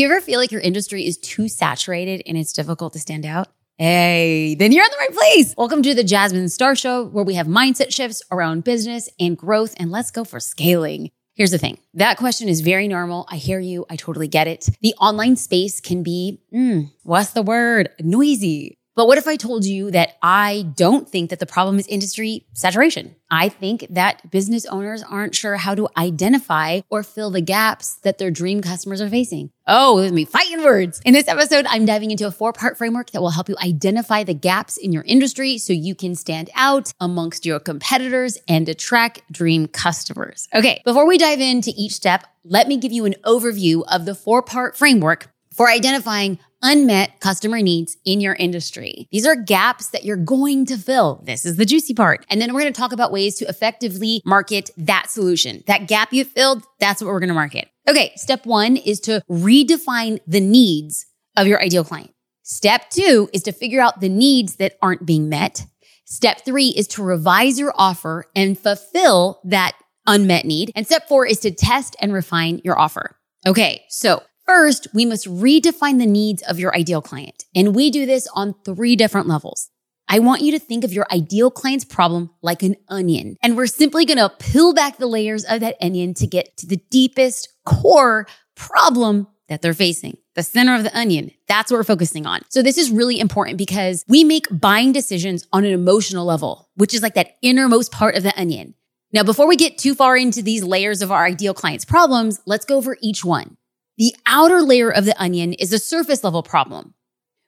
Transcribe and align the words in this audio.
Do 0.00 0.04
you 0.04 0.10
ever 0.10 0.22
feel 0.22 0.40
like 0.40 0.50
your 0.50 0.62
industry 0.62 1.06
is 1.06 1.18
too 1.18 1.46
saturated 1.46 2.22
and 2.24 2.38
it's 2.38 2.54
difficult 2.54 2.94
to 2.94 2.98
stand 2.98 3.26
out? 3.26 3.48
Hey, 3.76 4.54
then 4.54 4.72
you're 4.72 4.82
in 4.82 4.90
the 4.90 4.96
right 4.96 5.12
place. 5.12 5.54
Welcome 5.58 5.82
to 5.82 5.94
the 5.94 6.02
Jasmine 6.02 6.48
Star 6.48 6.74
Show, 6.74 7.04
where 7.04 7.22
we 7.22 7.34
have 7.34 7.46
mindset 7.46 7.92
shifts 7.92 8.22
around 8.32 8.64
business 8.64 9.10
and 9.20 9.36
growth, 9.36 9.74
and 9.76 9.90
let's 9.90 10.10
go 10.10 10.24
for 10.24 10.40
scaling. 10.40 11.10
Here's 11.34 11.50
the 11.50 11.58
thing 11.58 11.76
that 11.92 12.16
question 12.16 12.48
is 12.48 12.62
very 12.62 12.88
normal. 12.88 13.26
I 13.28 13.36
hear 13.36 13.60
you. 13.60 13.84
I 13.90 13.96
totally 13.96 14.26
get 14.26 14.48
it. 14.48 14.70
The 14.80 14.94
online 14.94 15.36
space 15.36 15.82
can 15.82 16.02
be, 16.02 16.40
mm, 16.50 16.90
what's 17.02 17.32
the 17.32 17.42
word? 17.42 17.90
Noisy. 18.00 18.78
But 19.00 19.06
what 19.06 19.16
if 19.16 19.26
I 19.26 19.36
told 19.36 19.64
you 19.64 19.90
that 19.92 20.18
I 20.22 20.66
don't 20.76 21.08
think 21.08 21.30
that 21.30 21.38
the 21.38 21.46
problem 21.46 21.78
is 21.78 21.86
industry 21.86 22.44
saturation? 22.52 23.16
I 23.30 23.48
think 23.48 23.86
that 23.88 24.30
business 24.30 24.66
owners 24.66 25.02
aren't 25.02 25.34
sure 25.34 25.56
how 25.56 25.74
to 25.74 25.88
identify 25.96 26.82
or 26.90 27.02
fill 27.02 27.30
the 27.30 27.40
gaps 27.40 27.94
that 28.02 28.18
their 28.18 28.30
dream 28.30 28.60
customers 28.60 29.00
are 29.00 29.08
facing. 29.08 29.52
Oh, 29.66 29.94
with 29.94 30.12
me 30.12 30.26
fighting 30.26 30.62
words. 30.62 31.00
In 31.06 31.14
this 31.14 31.28
episode, 31.28 31.64
I'm 31.66 31.86
diving 31.86 32.10
into 32.10 32.26
a 32.26 32.30
four 32.30 32.52
part 32.52 32.76
framework 32.76 33.12
that 33.12 33.22
will 33.22 33.30
help 33.30 33.48
you 33.48 33.56
identify 33.64 34.22
the 34.22 34.34
gaps 34.34 34.76
in 34.76 34.92
your 34.92 35.04
industry 35.04 35.56
so 35.56 35.72
you 35.72 35.94
can 35.94 36.14
stand 36.14 36.50
out 36.54 36.92
amongst 37.00 37.46
your 37.46 37.58
competitors 37.58 38.36
and 38.48 38.68
attract 38.68 39.22
dream 39.32 39.66
customers. 39.66 40.46
Okay. 40.52 40.82
Before 40.84 41.06
we 41.06 41.16
dive 41.16 41.40
into 41.40 41.72
each 41.74 41.92
step, 41.92 42.26
let 42.44 42.68
me 42.68 42.76
give 42.76 42.92
you 42.92 43.06
an 43.06 43.14
overview 43.24 43.82
of 43.90 44.04
the 44.04 44.14
four 44.14 44.42
part 44.42 44.76
framework 44.76 45.30
for 45.54 45.68
identifying 45.70 46.38
unmet 46.62 47.20
customer 47.20 47.60
needs 47.60 47.96
in 48.04 48.20
your 48.20 48.34
industry. 48.34 49.08
These 49.10 49.26
are 49.26 49.36
gaps 49.36 49.88
that 49.88 50.04
you're 50.04 50.16
going 50.16 50.66
to 50.66 50.76
fill. 50.76 51.22
This 51.24 51.44
is 51.44 51.56
the 51.56 51.64
juicy 51.64 51.94
part. 51.94 52.24
And 52.28 52.40
then 52.40 52.52
we're 52.52 52.60
going 52.60 52.72
to 52.72 52.80
talk 52.80 52.92
about 52.92 53.12
ways 53.12 53.36
to 53.36 53.44
effectively 53.46 54.22
market 54.24 54.70
that 54.76 55.10
solution. 55.10 55.62
That 55.66 55.88
gap 55.88 56.12
you 56.12 56.24
filled, 56.24 56.62
that's 56.78 57.02
what 57.02 57.08
we're 57.08 57.20
going 57.20 57.28
to 57.28 57.34
market. 57.34 57.68
Okay. 57.88 58.12
Step 58.16 58.46
one 58.46 58.76
is 58.76 59.00
to 59.00 59.22
redefine 59.30 60.20
the 60.26 60.40
needs 60.40 61.06
of 61.36 61.46
your 61.46 61.60
ideal 61.62 61.84
client. 61.84 62.12
Step 62.42 62.90
two 62.90 63.28
is 63.32 63.42
to 63.44 63.52
figure 63.52 63.80
out 63.80 64.00
the 64.00 64.08
needs 64.08 64.56
that 64.56 64.76
aren't 64.82 65.06
being 65.06 65.28
met. 65.28 65.64
Step 66.04 66.44
three 66.44 66.68
is 66.68 66.88
to 66.88 67.02
revise 67.02 67.58
your 67.58 67.72
offer 67.76 68.24
and 68.34 68.58
fulfill 68.58 69.40
that 69.44 69.76
unmet 70.06 70.44
need. 70.44 70.72
And 70.74 70.84
step 70.84 71.06
four 71.06 71.24
is 71.24 71.38
to 71.40 71.52
test 71.52 71.94
and 72.00 72.12
refine 72.12 72.60
your 72.64 72.78
offer. 72.78 73.16
Okay. 73.46 73.84
So 73.88 74.22
First, 74.50 74.88
we 74.92 75.04
must 75.04 75.28
redefine 75.28 76.00
the 76.00 76.06
needs 76.06 76.42
of 76.42 76.58
your 76.58 76.74
ideal 76.74 77.00
client. 77.00 77.44
And 77.54 77.72
we 77.72 77.88
do 77.88 78.04
this 78.04 78.26
on 78.34 78.56
three 78.64 78.96
different 78.96 79.28
levels. 79.28 79.70
I 80.08 80.18
want 80.18 80.42
you 80.42 80.50
to 80.50 80.58
think 80.58 80.82
of 80.82 80.92
your 80.92 81.06
ideal 81.12 81.52
client's 81.52 81.84
problem 81.84 82.30
like 82.42 82.64
an 82.64 82.74
onion. 82.88 83.36
And 83.44 83.56
we're 83.56 83.68
simply 83.68 84.04
going 84.04 84.18
to 84.18 84.28
peel 84.28 84.74
back 84.74 84.98
the 84.98 85.06
layers 85.06 85.44
of 85.44 85.60
that 85.60 85.76
onion 85.80 86.14
to 86.14 86.26
get 86.26 86.56
to 86.56 86.66
the 86.66 86.80
deepest 86.90 87.48
core 87.64 88.26
problem 88.56 89.28
that 89.48 89.62
they're 89.62 89.72
facing. 89.72 90.18
The 90.34 90.42
center 90.42 90.74
of 90.74 90.82
the 90.82 90.98
onion. 90.98 91.30
That's 91.46 91.70
what 91.70 91.76
we're 91.76 91.84
focusing 91.84 92.26
on. 92.26 92.40
So 92.48 92.60
this 92.60 92.76
is 92.76 92.90
really 92.90 93.20
important 93.20 93.56
because 93.56 94.04
we 94.08 94.24
make 94.24 94.48
buying 94.50 94.90
decisions 94.90 95.46
on 95.52 95.64
an 95.64 95.70
emotional 95.70 96.26
level, 96.26 96.68
which 96.74 96.92
is 96.92 97.02
like 97.02 97.14
that 97.14 97.36
innermost 97.40 97.92
part 97.92 98.16
of 98.16 98.24
the 98.24 98.36
onion. 98.36 98.74
Now, 99.12 99.22
before 99.22 99.46
we 99.46 99.56
get 99.56 99.78
too 99.78 99.94
far 99.94 100.16
into 100.16 100.42
these 100.42 100.64
layers 100.64 101.02
of 101.02 101.12
our 101.12 101.24
ideal 101.24 101.54
client's 101.54 101.84
problems, 101.84 102.40
let's 102.46 102.64
go 102.64 102.76
over 102.76 102.96
each 103.00 103.24
one. 103.24 103.56
The 103.98 104.14
outer 104.26 104.62
layer 104.62 104.90
of 104.90 105.04
the 105.04 105.20
onion 105.20 105.52
is 105.54 105.72
a 105.72 105.78
surface 105.78 106.24
level 106.24 106.42
problem. 106.42 106.94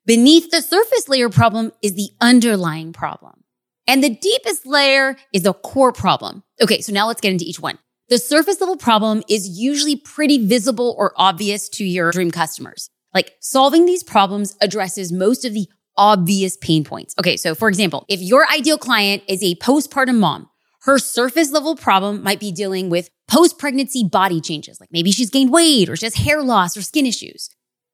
Beneath 0.05 0.51
the 0.51 0.61
surface 0.61 1.09
layer 1.09 1.29
problem 1.29 1.73
is 1.83 1.95
the 1.95 2.11
underlying 2.21 2.93
problem. 2.93 3.45
And 3.87 4.03
the 4.03 4.11
deepest 4.11 4.67
layer 4.67 5.17
is 5.33 5.43
the 5.43 5.53
core 5.53 5.93
problem. 5.93 6.43
Okay, 6.61 6.81
so 6.81 6.93
now 6.93 7.07
let's 7.07 7.21
get 7.21 7.33
into 7.33 7.45
each 7.45 7.61
one. 7.61 7.79
The 8.09 8.19
surface 8.19 8.61
level 8.61 8.77
problem 8.77 9.23
is 9.29 9.49
usually 9.49 9.97
pretty 9.97 10.45
visible 10.45 10.95
or 10.99 11.13
obvious 11.17 11.69
to 11.71 11.85
your 11.85 12.11
dream 12.11 12.31
customers. 12.31 12.91
Like 13.15 13.33
solving 13.41 13.87
these 13.87 14.03
problems 14.03 14.57
addresses 14.61 15.13
most 15.13 15.45
of 15.45 15.55
the 15.55 15.69
obvious 15.97 16.57
pain 16.57 16.85
points. 16.85 17.15
Okay, 17.19 17.37
so 17.37 17.55
for 17.55 17.69
example, 17.69 18.05
if 18.09 18.21
your 18.21 18.47
ideal 18.51 18.79
client 18.79 19.23
is 19.29 19.43
a 19.43 19.55
postpartum 19.57 20.19
mom 20.19 20.49
her 20.83 20.99
surface 20.99 21.53
level 21.53 21.77
problem 21.77 22.23
might 22.25 22.41
be 22.41 22.51
dealing 22.51 22.91
with 22.91 23.09
post 23.33 23.59
pregnancy 23.59 24.05
body 24.05 24.43
changes, 24.43 24.79
like 24.79 24.93
maybe 24.93 25.11
she's 25.11 25.31
gained 25.31 25.51
weight 25.51 25.89
or 25.89 25.97
she 25.97 26.05
has 26.05 26.15
hair 26.15 26.43
loss 26.43 26.77
or 26.77 26.83
skin 26.83 27.07
issues. 27.07 27.49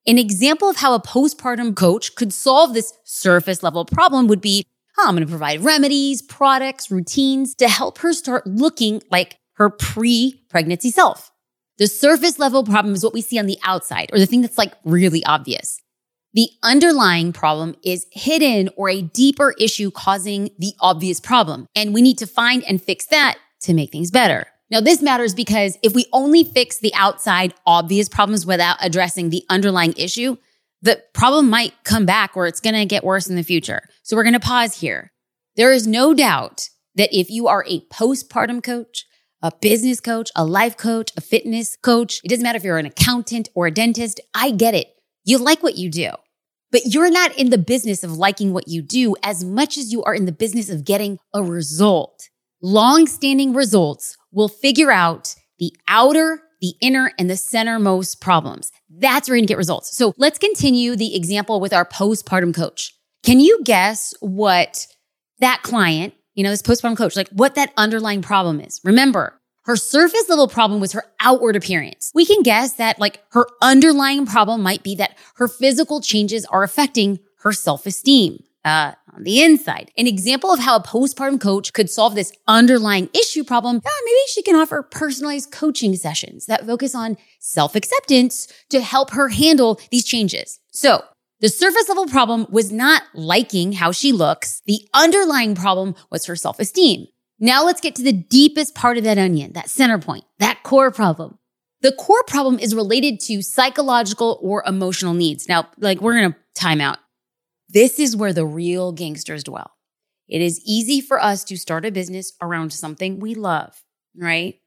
An 0.04 0.18
example 0.18 0.68
of 0.68 0.76
how 0.76 0.94
a 0.94 1.00
postpartum 1.00 1.76
coach 1.76 2.16
could 2.16 2.32
solve 2.32 2.74
this 2.74 2.92
surface 3.04 3.62
level 3.62 3.84
problem 3.84 4.26
would 4.26 4.40
be 4.40 4.66
oh, 4.98 5.04
I'm 5.06 5.14
going 5.14 5.24
to 5.24 5.30
provide 5.30 5.60
remedies, 5.60 6.22
products, 6.22 6.90
routines 6.90 7.54
to 7.56 7.68
help 7.68 7.98
her 7.98 8.12
start 8.12 8.48
looking 8.48 9.00
like 9.12 9.38
her 9.54 9.70
pre 9.70 10.42
pregnancy 10.48 10.90
self. 10.90 11.30
The 11.78 11.86
surface 11.86 12.40
level 12.40 12.64
problem 12.64 12.94
is 12.94 13.04
what 13.04 13.14
we 13.14 13.20
see 13.20 13.38
on 13.38 13.46
the 13.46 13.58
outside 13.62 14.10
or 14.12 14.18
the 14.18 14.26
thing 14.26 14.40
that's 14.40 14.58
like 14.58 14.74
really 14.84 15.24
obvious. 15.24 15.80
The 16.34 16.48
underlying 16.64 17.32
problem 17.32 17.76
is 17.84 18.06
hidden 18.10 18.70
or 18.76 18.88
a 18.88 19.02
deeper 19.02 19.54
issue 19.60 19.92
causing 19.92 20.50
the 20.58 20.72
obvious 20.80 21.20
problem. 21.20 21.68
And 21.76 21.94
we 21.94 22.02
need 22.02 22.18
to 22.18 22.26
find 22.26 22.64
and 22.64 22.82
fix 22.82 23.06
that 23.06 23.38
to 23.60 23.72
make 23.74 23.92
things 23.92 24.10
better. 24.10 24.48
Now, 24.70 24.80
this 24.80 25.00
matters 25.00 25.34
because 25.34 25.78
if 25.82 25.94
we 25.94 26.06
only 26.12 26.44
fix 26.44 26.78
the 26.78 26.94
outside 26.94 27.54
obvious 27.66 28.08
problems 28.08 28.44
without 28.44 28.76
addressing 28.80 29.30
the 29.30 29.44
underlying 29.48 29.94
issue, 29.96 30.36
the 30.82 31.02
problem 31.14 31.48
might 31.48 31.72
come 31.84 32.04
back 32.04 32.36
or 32.36 32.46
it's 32.46 32.60
going 32.60 32.74
to 32.74 32.84
get 32.84 33.02
worse 33.02 33.28
in 33.28 33.36
the 33.36 33.42
future. 33.42 33.82
So 34.02 34.14
we're 34.16 34.24
going 34.24 34.34
to 34.34 34.40
pause 34.40 34.80
here. 34.80 35.12
There 35.56 35.72
is 35.72 35.86
no 35.86 36.12
doubt 36.14 36.68
that 36.94 37.08
if 37.12 37.30
you 37.30 37.48
are 37.48 37.64
a 37.66 37.80
postpartum 37.92 38.62
coach, 38.62 39.06
a 39.42 39.52
business 39.60 40.00
coach, 40.00 40.30
a 40.36 40.44
life 40.44 40.76
coach, 40.76 41.12
a 41.16 41.20
fitness 41.20 41.76
coach, 41.76 42.20
it 42.22 42.28
doesn't 42.28 42.42
matter 42.42 42.56
if 42.56 42.64
you're 42.64 42.78
an 42.78 42.86
accountant 42.86 43.48
or 43.54 43.66
a 43.66 43.70
dentist. 43.70 44.20
I 44.34 44.50
get 44.50 44.74
it. 44.74 44.88
You 45.24 45.38
like 45.38 45.62
what 45.62 45.76
you 45.76 45.90
do, 45.90 46.10
but 46.70 46.82
you're 46.86 47.10
not 47.10 47.36
in 47.36 47.50
the 47.50 47.58
business 47.58 48.04
of 48.04 48.16
liking 48.16 48.52
what 48.52 48.68
you 48.68 48.82
do 48.82 49.16
as 49.22 49.44
much 49.44 49.78
as 49.78 49.92
you 49.92 50.02
are 50.04 50.14
in 50.14 50.26
the 50.26 50.32
business 50.32 50.68
of 50.68 50.84
getting 50.84 51.18
a 51.32 51.42
result. 51.42 52.28
Long 52.60 53.06
standing 53.06 53.54
results 53.54 54.17
will 54.32 54.48
figure 54.48 54.90
out 54.90 55.34
the 55.58 55.72
outer, 55.88 56.42
the 56.60 56.74
inner, 56.80 57.12
and 57.18 57.28
the 57.28 57.34
centermost 57.34 58.20
problems. 58.20 58.72
That's 58.90 59.28
where 59.28 59.36
you're 59.36 59.42
gonna 59.42 59.48
get 59.48 59.58
results. 59.58 59.96
So 59.96 60.14
let's 60.16 60.38
continue 60.38 60.96
the 60.96 61.14
example 61.16 61.60
with 61.60 61.72
our 61.72 61.84
postpartum 61.84 62.54
coach. 62.54 62.94
Can 63.22 63.40
you 63.40 63.60
guess 63.64 64.14
what 64.20 64.86
that 65.40 65.62
client, 65.62 66.14
you 66.34 66.44
know, 66.44 66.50
this 66.50 66.62
postpartum 66.62 66.96
coach, 66.96 67.16
like 67.16 67.28
what 67.30 67.54
that 67.56 67.72
underlying 67.76 68.22
problem 68.22 68.60
is? 68.60 68.80
Remember, 68.84 69.34
her 69.64 69.76
surface 69.76 70.28
level 70.28 70.48
problem 70.48 70.80
was 70.80 70.92
her 70.92 71.04
outward 71.20 71.54
appearance. 71.54 72.10
We 72.14 72.24
can 72.24 72.42
guess 72.42 72.72
that 72.74 72.98
like 72.98 73.22
her 73.32 73.46
underlying 73.60 74.24
problem 74.24 74.62
might 74.62 74.82
be 74.82 74.94
that 74.94 75.18
her 75.34 75.46
physical 75.46 76.00
changes 76.00 76.46
are 76.46 76.62
affecting 76.62 77.18
her 77.40 77.52
self-esteem. 77.52 78.42
Uh, 78.68 78.92
on 79.14 79.22
the 79.22 79.42
inside. 79.42 79.90
An 79.96 80.06
example 80.06 80.52
of 80.52 80.60
how 80.60 80.76
a 80.76 80.82
postpartum 80.82 81.40
coach 81.40 81.72
could 81.72 81.88
solve 81.88 82.14
this 82.14 82.30
underlying 82.46 83.08
issue 83.14 83.42
problem, 83.42 83.76
uh, 83.78 83.90
maybe 84.04 84.18
she 84.26 84.42
can 84.42 84.56
offer 84.56 84.82
personalized 84.82 85.50
coaching 85.50 85.96
sessions 85.96 86.44
that 86.46 86.66
focus 86.66 86.94
on 86.94 87.16
self-acceptance 87.38 88.46
to 88.68 88.82
help 88.82 89.12
her 89.12 89.30
handle 89.30 89.80
these 89.90 90.04
changes. 90.04 90.60
So 90.70 91.02
the 91.40 91.48
surface 91.48 91.88
level 91.88 92.08
problem 92.08 92.46
was 92.50 92.70
not 92.70 93.04
liking 93.14 93.72
how 93.72 93.90
she 93.90 94.12
looks. 94.12 94.60
The 94.66 94.86
underlying 94.92 95.54
problem 95.54 95.94
was 96.10 96.26
her 96.26 96.36
self-esteem. 96.36 97.06
Now 97.38 97.64
let's 97.64 97.80
get 97.80 97.94
to 97.94 98.02
the 98.02 98.12
deepest 98.12 98.74
part 98.74 98.98
of 98.98 99.04
that 99.04 99.16
onion, 99.16 99.54
that 99.54 99.70
center 99.70 99.98
point, 99.98 100.24
that 100.40 100.62
core 100.62 100.90
problem. 100.90 101.38
The 101.80 101.92
core 101.92 102.24
problem 102.24 102.58
is 102.58 102.74
related 102.74 103.18
to 103.20 103.40
psychological 103.40 104.38
or 104.42 104.62
emotional 104.66 105.14
needs. 105.14 105.48
Now, 105.48 105.68
like 105.78 106.02
we're 106.02 106.18
going 106.20 106.32
to 106.32 106.38
time 106.54 106.82
out. 106.82 106.98
This 107.68 107.98
is 107.98 108.16
where 108.16 108.32
the 108.32 108.46
real 108.46 108.92
gangsters 108.92 109.44
dwell. 109.44 109.72
It 110.28 110.40
is 110.40 110.60
easy 110.66 111.00
for 111.00 111.22
us 111.22 111.44
to 111.44 111.56
start 111.56 111.84
a 111.84 111.90
business 111.90 112.32
around 112.42 112.72
something 112.72 113.20
we 113.20 113.34
love, 113.34 113.82
right? 114.16 114.60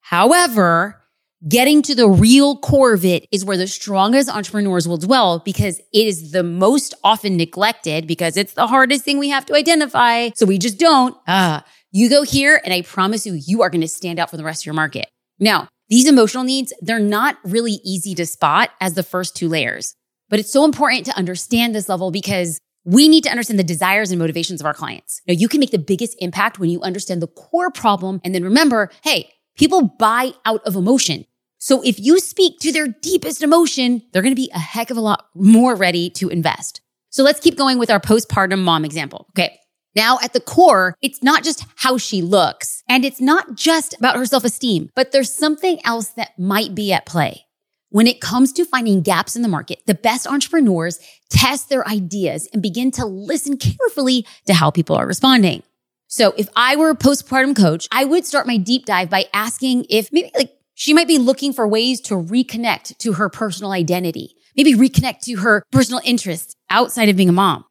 However, 0.00 1.02
getting 1.48 1.82
to 1.82 1.94
the 1.94 2.08
real 2.08 2.58
core 2.58 2.94
of 2.94 3.04
it 3.04 3.26
is 3.30 3.44
where 3.44 3.56
the 3.56 3.66
strongest 3.66 4.28
entrepreneurs 4.28 4.88
will 4.88 4.98
dwell 4.98 5.38
because 5.38 5.78
it 5.92 6.06
is 6.06 6.32
the 6.32 6.42
most 6.42 6.94
often 7.04 7.36
neglected 7.36 8.06
because 8.06 8.36
it's 8.36 8.54
the 8.54 8.66
hardest 8.66 9.04
thing 9.04 9.18
we 9.18 9.28
have 9.28 9.46
to 9.46 9.54
identify. 9.54 10.30
So 10.34 10.46
we 10.46 10.58
just 10.58 10.78
don't. 10.78 11.16
Ah, 11.26 11.64
you 11.92 12.08
go 12.08 12.22
here 12.22 12.60
and 12.64 12.72
I 12.72 12.82
promise 12.82 13.26
you, 13.26 13.34
you 13.34 13.62
are 13.62 13.70
going 13.70 13.80
to 13.80 13.88
stand 13.88 14.18
out 14.18 14.30
for 14.30 14.36
the 14.36 14.44
rest 14.44 14.62
of 14.62 14.66
your 14.66 14.74
market. 14.74 15.08
Now, 15.38 15.68
these 15.88 16.08
emotional 16.08 16.44
needs, 16.44 16.72
they're 16.80 16.98
not 16.98 17.38
really 17.44 17.78
easy 17.84 18.14
to 18.16 18.26
spot 18.26 18.70
as 18.80 18.94
the 18.94 19.02
first 19.02 19.36
two 19.36 19.48
layers, 19.48 19.94
but 20.28 20.38
it's 20.38 20.52
so 20.52 20.64
important 20.64 21.06
to 21.06 21.16
understand 21.16 21.74
this 21.74 21.88
level 21.88 22.10
because 22.10 22.58
we 22.84 23.08
need 23.08 23.24
to 23.24 23.30
understand 23.30 23.58
the 23.58 23.64
desires 23.64 24.10
and 24.10 24.18
motivations 24.18 24.60
of 24.60 24.66
our 24.66 24.74
clients. 24.74 25.20
Now, 25.26 25.34
you 25.34 25.48
can 25.48 25.58
make 25.60 25.72
the 25.72 25.78
biggest 25.78 26.16
impact 26.20 26.58
when 26.58 26.70
you 26.70 26.80
understand 26.82 27.20
the 27.20 27.26
core 27.26 27.70
problem. 27.70 28.20
And 28.24 28.34
then 28.34 28.44
remember, 28.44 28.90
hey, 29.02 29.28
people 29.56 29.94
buy 29.98 30.32
out 30.44 30.62
of 30.64 30.76
emotion. 30.76 31.24
So 31.58 31.82
if 31.82 31.98
you 31.98 32.20
speak 32.20 32.60
to 32.60 32.70
their 32.70 32.86
deepest 32.86 33.42
emotion, 33.42 34.02
they're 34.12 34.22
going 34.22 34.34
to 34.34 34.40
be 34.40 34.50
a 34.54 34.58
heck 34.58 34.90
of 34.90 34.96
a 34.96 35.00
lot 35.00 35.26
more 35.34 35.74
ready 35.74 36.10
to 36.10 36.28
invest. 36.28 36.80
So 37.10 37.24
let's 37.24 37.40
keep 37.40 37.56
going 37.56 37.78
with 37.78 37.90
our 37.90 37.98
postpartum 37.98 38.62
mom 38.62 38.84
example. 38.84 39.26
Okay. 39.30 39.58
Now, 39.96 40.18
at 40.22 40.34
the 40.34 40.40
core, 40.40 40.94
it's 41.00 41.22
not 41.22 41.42
just 41.42 41.64
how 41.76 41.96
she 41.96 42.20
looks 42.20 42.82
and 42.88 43.04
it's 43.04 43.20
not 43.20 43.56
just 43.56 43.94
about 43.98 44.16
her 44.16 44.26
self 44.26 44.44
esteem, 44.44 44.90
but 44.94 45.10
there's 45.10 45.34
something 45.34 45.80
else 45.84 46.08
that 46.10 46.38
might 46.38 46.74
be 46.74 46.92
at 46.92 47.06
play. 47.06 47.45
When 47.90 48.06
it 48.06 48.20
comes 48.20 48.52
to 48.54 48.64
finding 48.64 49.02
gaps 49.02 49.36
in 49.36 49.42
the 49.42 49.48
market, 49.48 49.80
the 49.86 49.94
best 49.94 50.26
entrepreneurs 50.26 50.98
test 51.30 51.68
their 51.68 51.86
ideas 51.86 52.48
and 52.52 52.60
begin 52.60 52.90
to 52.92 53.06
listen 53.06 53.56
carefully 53.58 54.26
to 54.46 54.54
how 54.54 54.70
people 54.70 54.96
are 54.96 55.06
responding. 55.06 55.62
So 56.08 56.34
if 56.36 56.48
I 56.56 56.76
were 56.76 56.90
a 56.90 56.96
postpartum 56.96 57.56
coach, 57.56 57.88
I 57.92 58.04
would 58.04 58.26
start 58.26 58.46
my 58.46 58.56
deep 58.56 58.86
dive 58.86 59.10
by 59.10 59.26
asking 59.32 59.86
if 59.88 60.12
maybe 60.12 60.30
like 60.36 60.52
she 60.74 60.92
might 60.92 61.08
be 61.08 61.18
looking 61.18 61.52
for 61.52 61.66
ways 61.66 62.00
to 62.02 62.14
reconnect 62.14 62.98
to 62.98 63.14
her 63.14 63.28
personal 63.28 63.72
identity, 63.72 64.34
maybe 64.56 64.74
reconnect 64.74 65.20
to 65.20 65.36
her 65.36 65.62
personal 65.70 66.00
interests 66.04 66.54
outside 66.70 67.08
of 67.08 67.16
being 67.16 67.28
a 67.28 67.32
mom. 67.32 67.64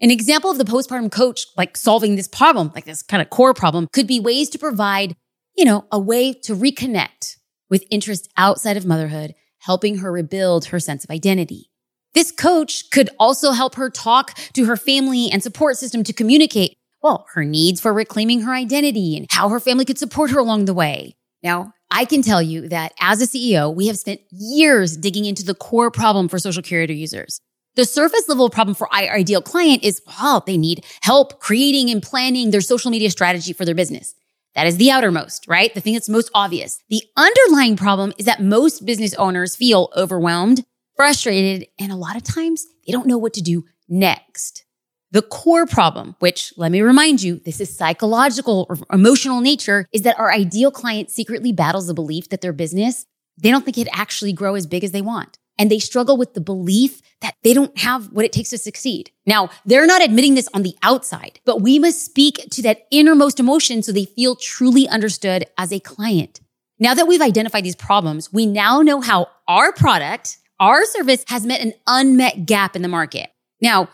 An 0.00 0.10
example 0.10 0.50
of 0.50 0.58
the 0.58 0.64
postpartum 0.64 1.10
coach, 1.10 1.46
like 1.56 1.76
solving 1.76 2.16
this 2.16 2.28
problem, 2.28 2.70
like 2.74 2.84
this 2.84 3.02
kind 3.02 3.22
of 3.22 3.30
core 3.30 3.54
problem, 3.54 3.88
could 3.92 4.06
be 4.06 4.20
ways 4.20 4.48
to 4.50 4.58
provide, 4.58 5.16
you 5.56 5.64
know, 5.64 5.86
a 5.90 5.98
way 5.98 6.32
to 6.32 6.54
reconnect 6.54 7.36
with 7.68 7.84
interests 7.90 8.28
outside 8.36 8.76
of 8.76 8.86
motherhood, 8.86 9.34
helping 9.66 9.98
her 9.98 10.12
rebuild 10.12 10.66
her 10.66 10.80
sense 10.80 11.04
of 11.04 11.10
identity. 11.10 11.70
This 12.14 12.30
coach 12.30 12.88
could 12.90 13.10
also 13.18 13.50
help 13.50 13.74
her 13.74 13.90
talk 13.90 14.32
to 14.54 14.64
her 14.64 14.76
family 14.76 15.28
and 15.30 15.42
support 15.42 15.76
system 15.76 16.02
to 16.04 16.12
communicate, 16.12 16.78
well, 17.02 17.26
her 17.34 17.44
needs 17.44 17.80
for 17.80 17.92
reclaiming 17.92 18.40
her 18.42 18.54
identity 18.54 19.16
and 19.16 19.26
how 19.30 19.48
her 19.48 19.60
family 19.60 19.84
could 19.84 19.98
support 19.98 20.30
her 20.30 20.38
along 20.38 20.64
the 20.64 20.72
way. 20.72 21.16
Now, 21.42 21.72
I 21.90 22.04
can 22.04 22.22
tell 22.22 22.40
you 22.40 22.68
that 22.68 22.92
as 23.00 23.20
a 23.20 23.26
CEO, 23.26 23.74
we 23.74 23.88
have 23.88 23.98
spent 23.98 24.20
years 24.30 24.96
digging 24.96 25.24
into 25.24 25.44
the 25.44 25.54
core 25.54 25.90
problem 25.90 26.28
for 26.28 26.38
social 26.38 26.62
curator 26.62 26.92
users. 26.92 27.40
The 27.74 27.84
surface 27.84 28.28
level 28.28 28.48
problem 28.48 28.74
for 28.74 28.88
our 28.94 29.14
ideal 29.14 29.42
client 29.42 29.84
is, 29.84 30.00
well, 30.06 30.42
they 30.46 30.56
need 30.56 30.84
help 31.02 31.40
creating 31.40 31.90
and 31.90 32.02
planning 32.02 32.50
their 32.50 32.62
social 32.62 32.90
media 32.90 33.10
strategy 33.10 33.52
for 33.52 33.64
their 33.64 33.74
business. 33.74 34.14
That 34.56 34.66
is 34.66 34.78
the 34.78 34.90
outermost, 34.90 35.46
right? 35.46 35.72
The 35.72 35.82
thing 35.82 35.92
that's 35.92 36.08
most 36.08 36.30
obvious. 36.34 36.82
The 36.88 37.02
underlying 37.16 37.76
problem 37.76 38.14
is 38.18 38.24
that 38.24 38.42
most 38.42 38.86
business 38.86 39.14
owners 39.14 39.54
feel 39.54 39.90
overwhelmed, 39.94 40.64
frustrated, 40.96 41.68
and 41.78 41.92
a 41.92 41.96
lot 41.96 42.16
of 42.16 42.24
times 42.24 42.66
they 42.86 42.92
don't 42.92 43.06
know 43.06 43.18
what 43.18 43.34
to 43.34 43.42
do 43.42 43.64
next. 43.86 44.64
The 45.12 45.20
core 45.20 45.66
problem, 45.66 46.16
which 46.20 46.54
let 46.56 46.72
me 46.72 46.80
remind 46.80 47.22
you, 47.22 47.38
this 47.44 47.60
is 47.60 47.76
psychological 47.76 48.66
or 48.70 48.78
emotional 48.90 49.42
nature, 49.42 49.86
is 49.92 50.02
that 50.02 50.18
our 50.18 50.32
ideal 50.32 50.70
client 50.70 51.10
secretly 51.10 51.52
battles 51.52 51.86
the 51.86 51.94
belief 51.94 52.30
that 52.30 52.40
their 52.40 52.54
business, 52.54 53.04
they 53.36 53.50
don't 53.50 53.64
think 53.64 53.76
it 53.76 53.88
actually 53.92 54.32
grow 54.32 54.54
as 54.54 54.66
big 54.66 54.82
as 54.82 54.90
they 54.90 55.02
want 55.02 55.38
and 55.58 55.70
they 55.70 55.78
struggle 55.78 56.16
with 56.16 56.34
the 56.34 56.40
belief 56.40 57.00
that 57.20 57.34
they 57.42 57.54
don't 57.54 57.76
have 57.78 58.12
what 58.12 58.24
it 58.24 58.32
takes 58.32 58.50
to 58.50 58.58
succeed. 58.58 59.10
Now, 59.24 59.50
they're 59.64 59.86
not 59.86 60.04
admitting 60.04 60.34
this 60.34 60.48
on 60.52 60.62
the 60.62 60.76
outside, 60.82 61.40
but 61.44 61.62
we 61.62 61.78
must 61.78 62.04
speak 62.04 62.46
to 62.50 62.62
that 62.62 62.86
innermost 62.90 63.40
emotion 63.40 63.82
so 63.82 63.92
they 63.92 64.04
feel 64.04 64.36
truly 64.36 64.88
understood 64.88 65.46
as 65.56 65.72
a 65.72 65.80
client. 65.80 66.40
Now 66.78 66.94
that 66.94 67.08
we've 67.08 67.22
identified 67.22 67.64
these 67.64 67.76
problems, 67.76 68.32
we 68.32 68.44
now 68.44 68.82
know 68.82 69.00
how 69.00 69.28
our 69.48 69.72
product, 69.72 70.38
our 70.60 70.84
service 70.84 71.24
has 71.28 71.46
met 71.46 71.62
an 71.62 71.72
unmet 71.86 72.44
gap 72.44 72.76
in 72.76 72.82
the 72.82 72.88
market. 72.88 73.30
Now, 73.62 73.88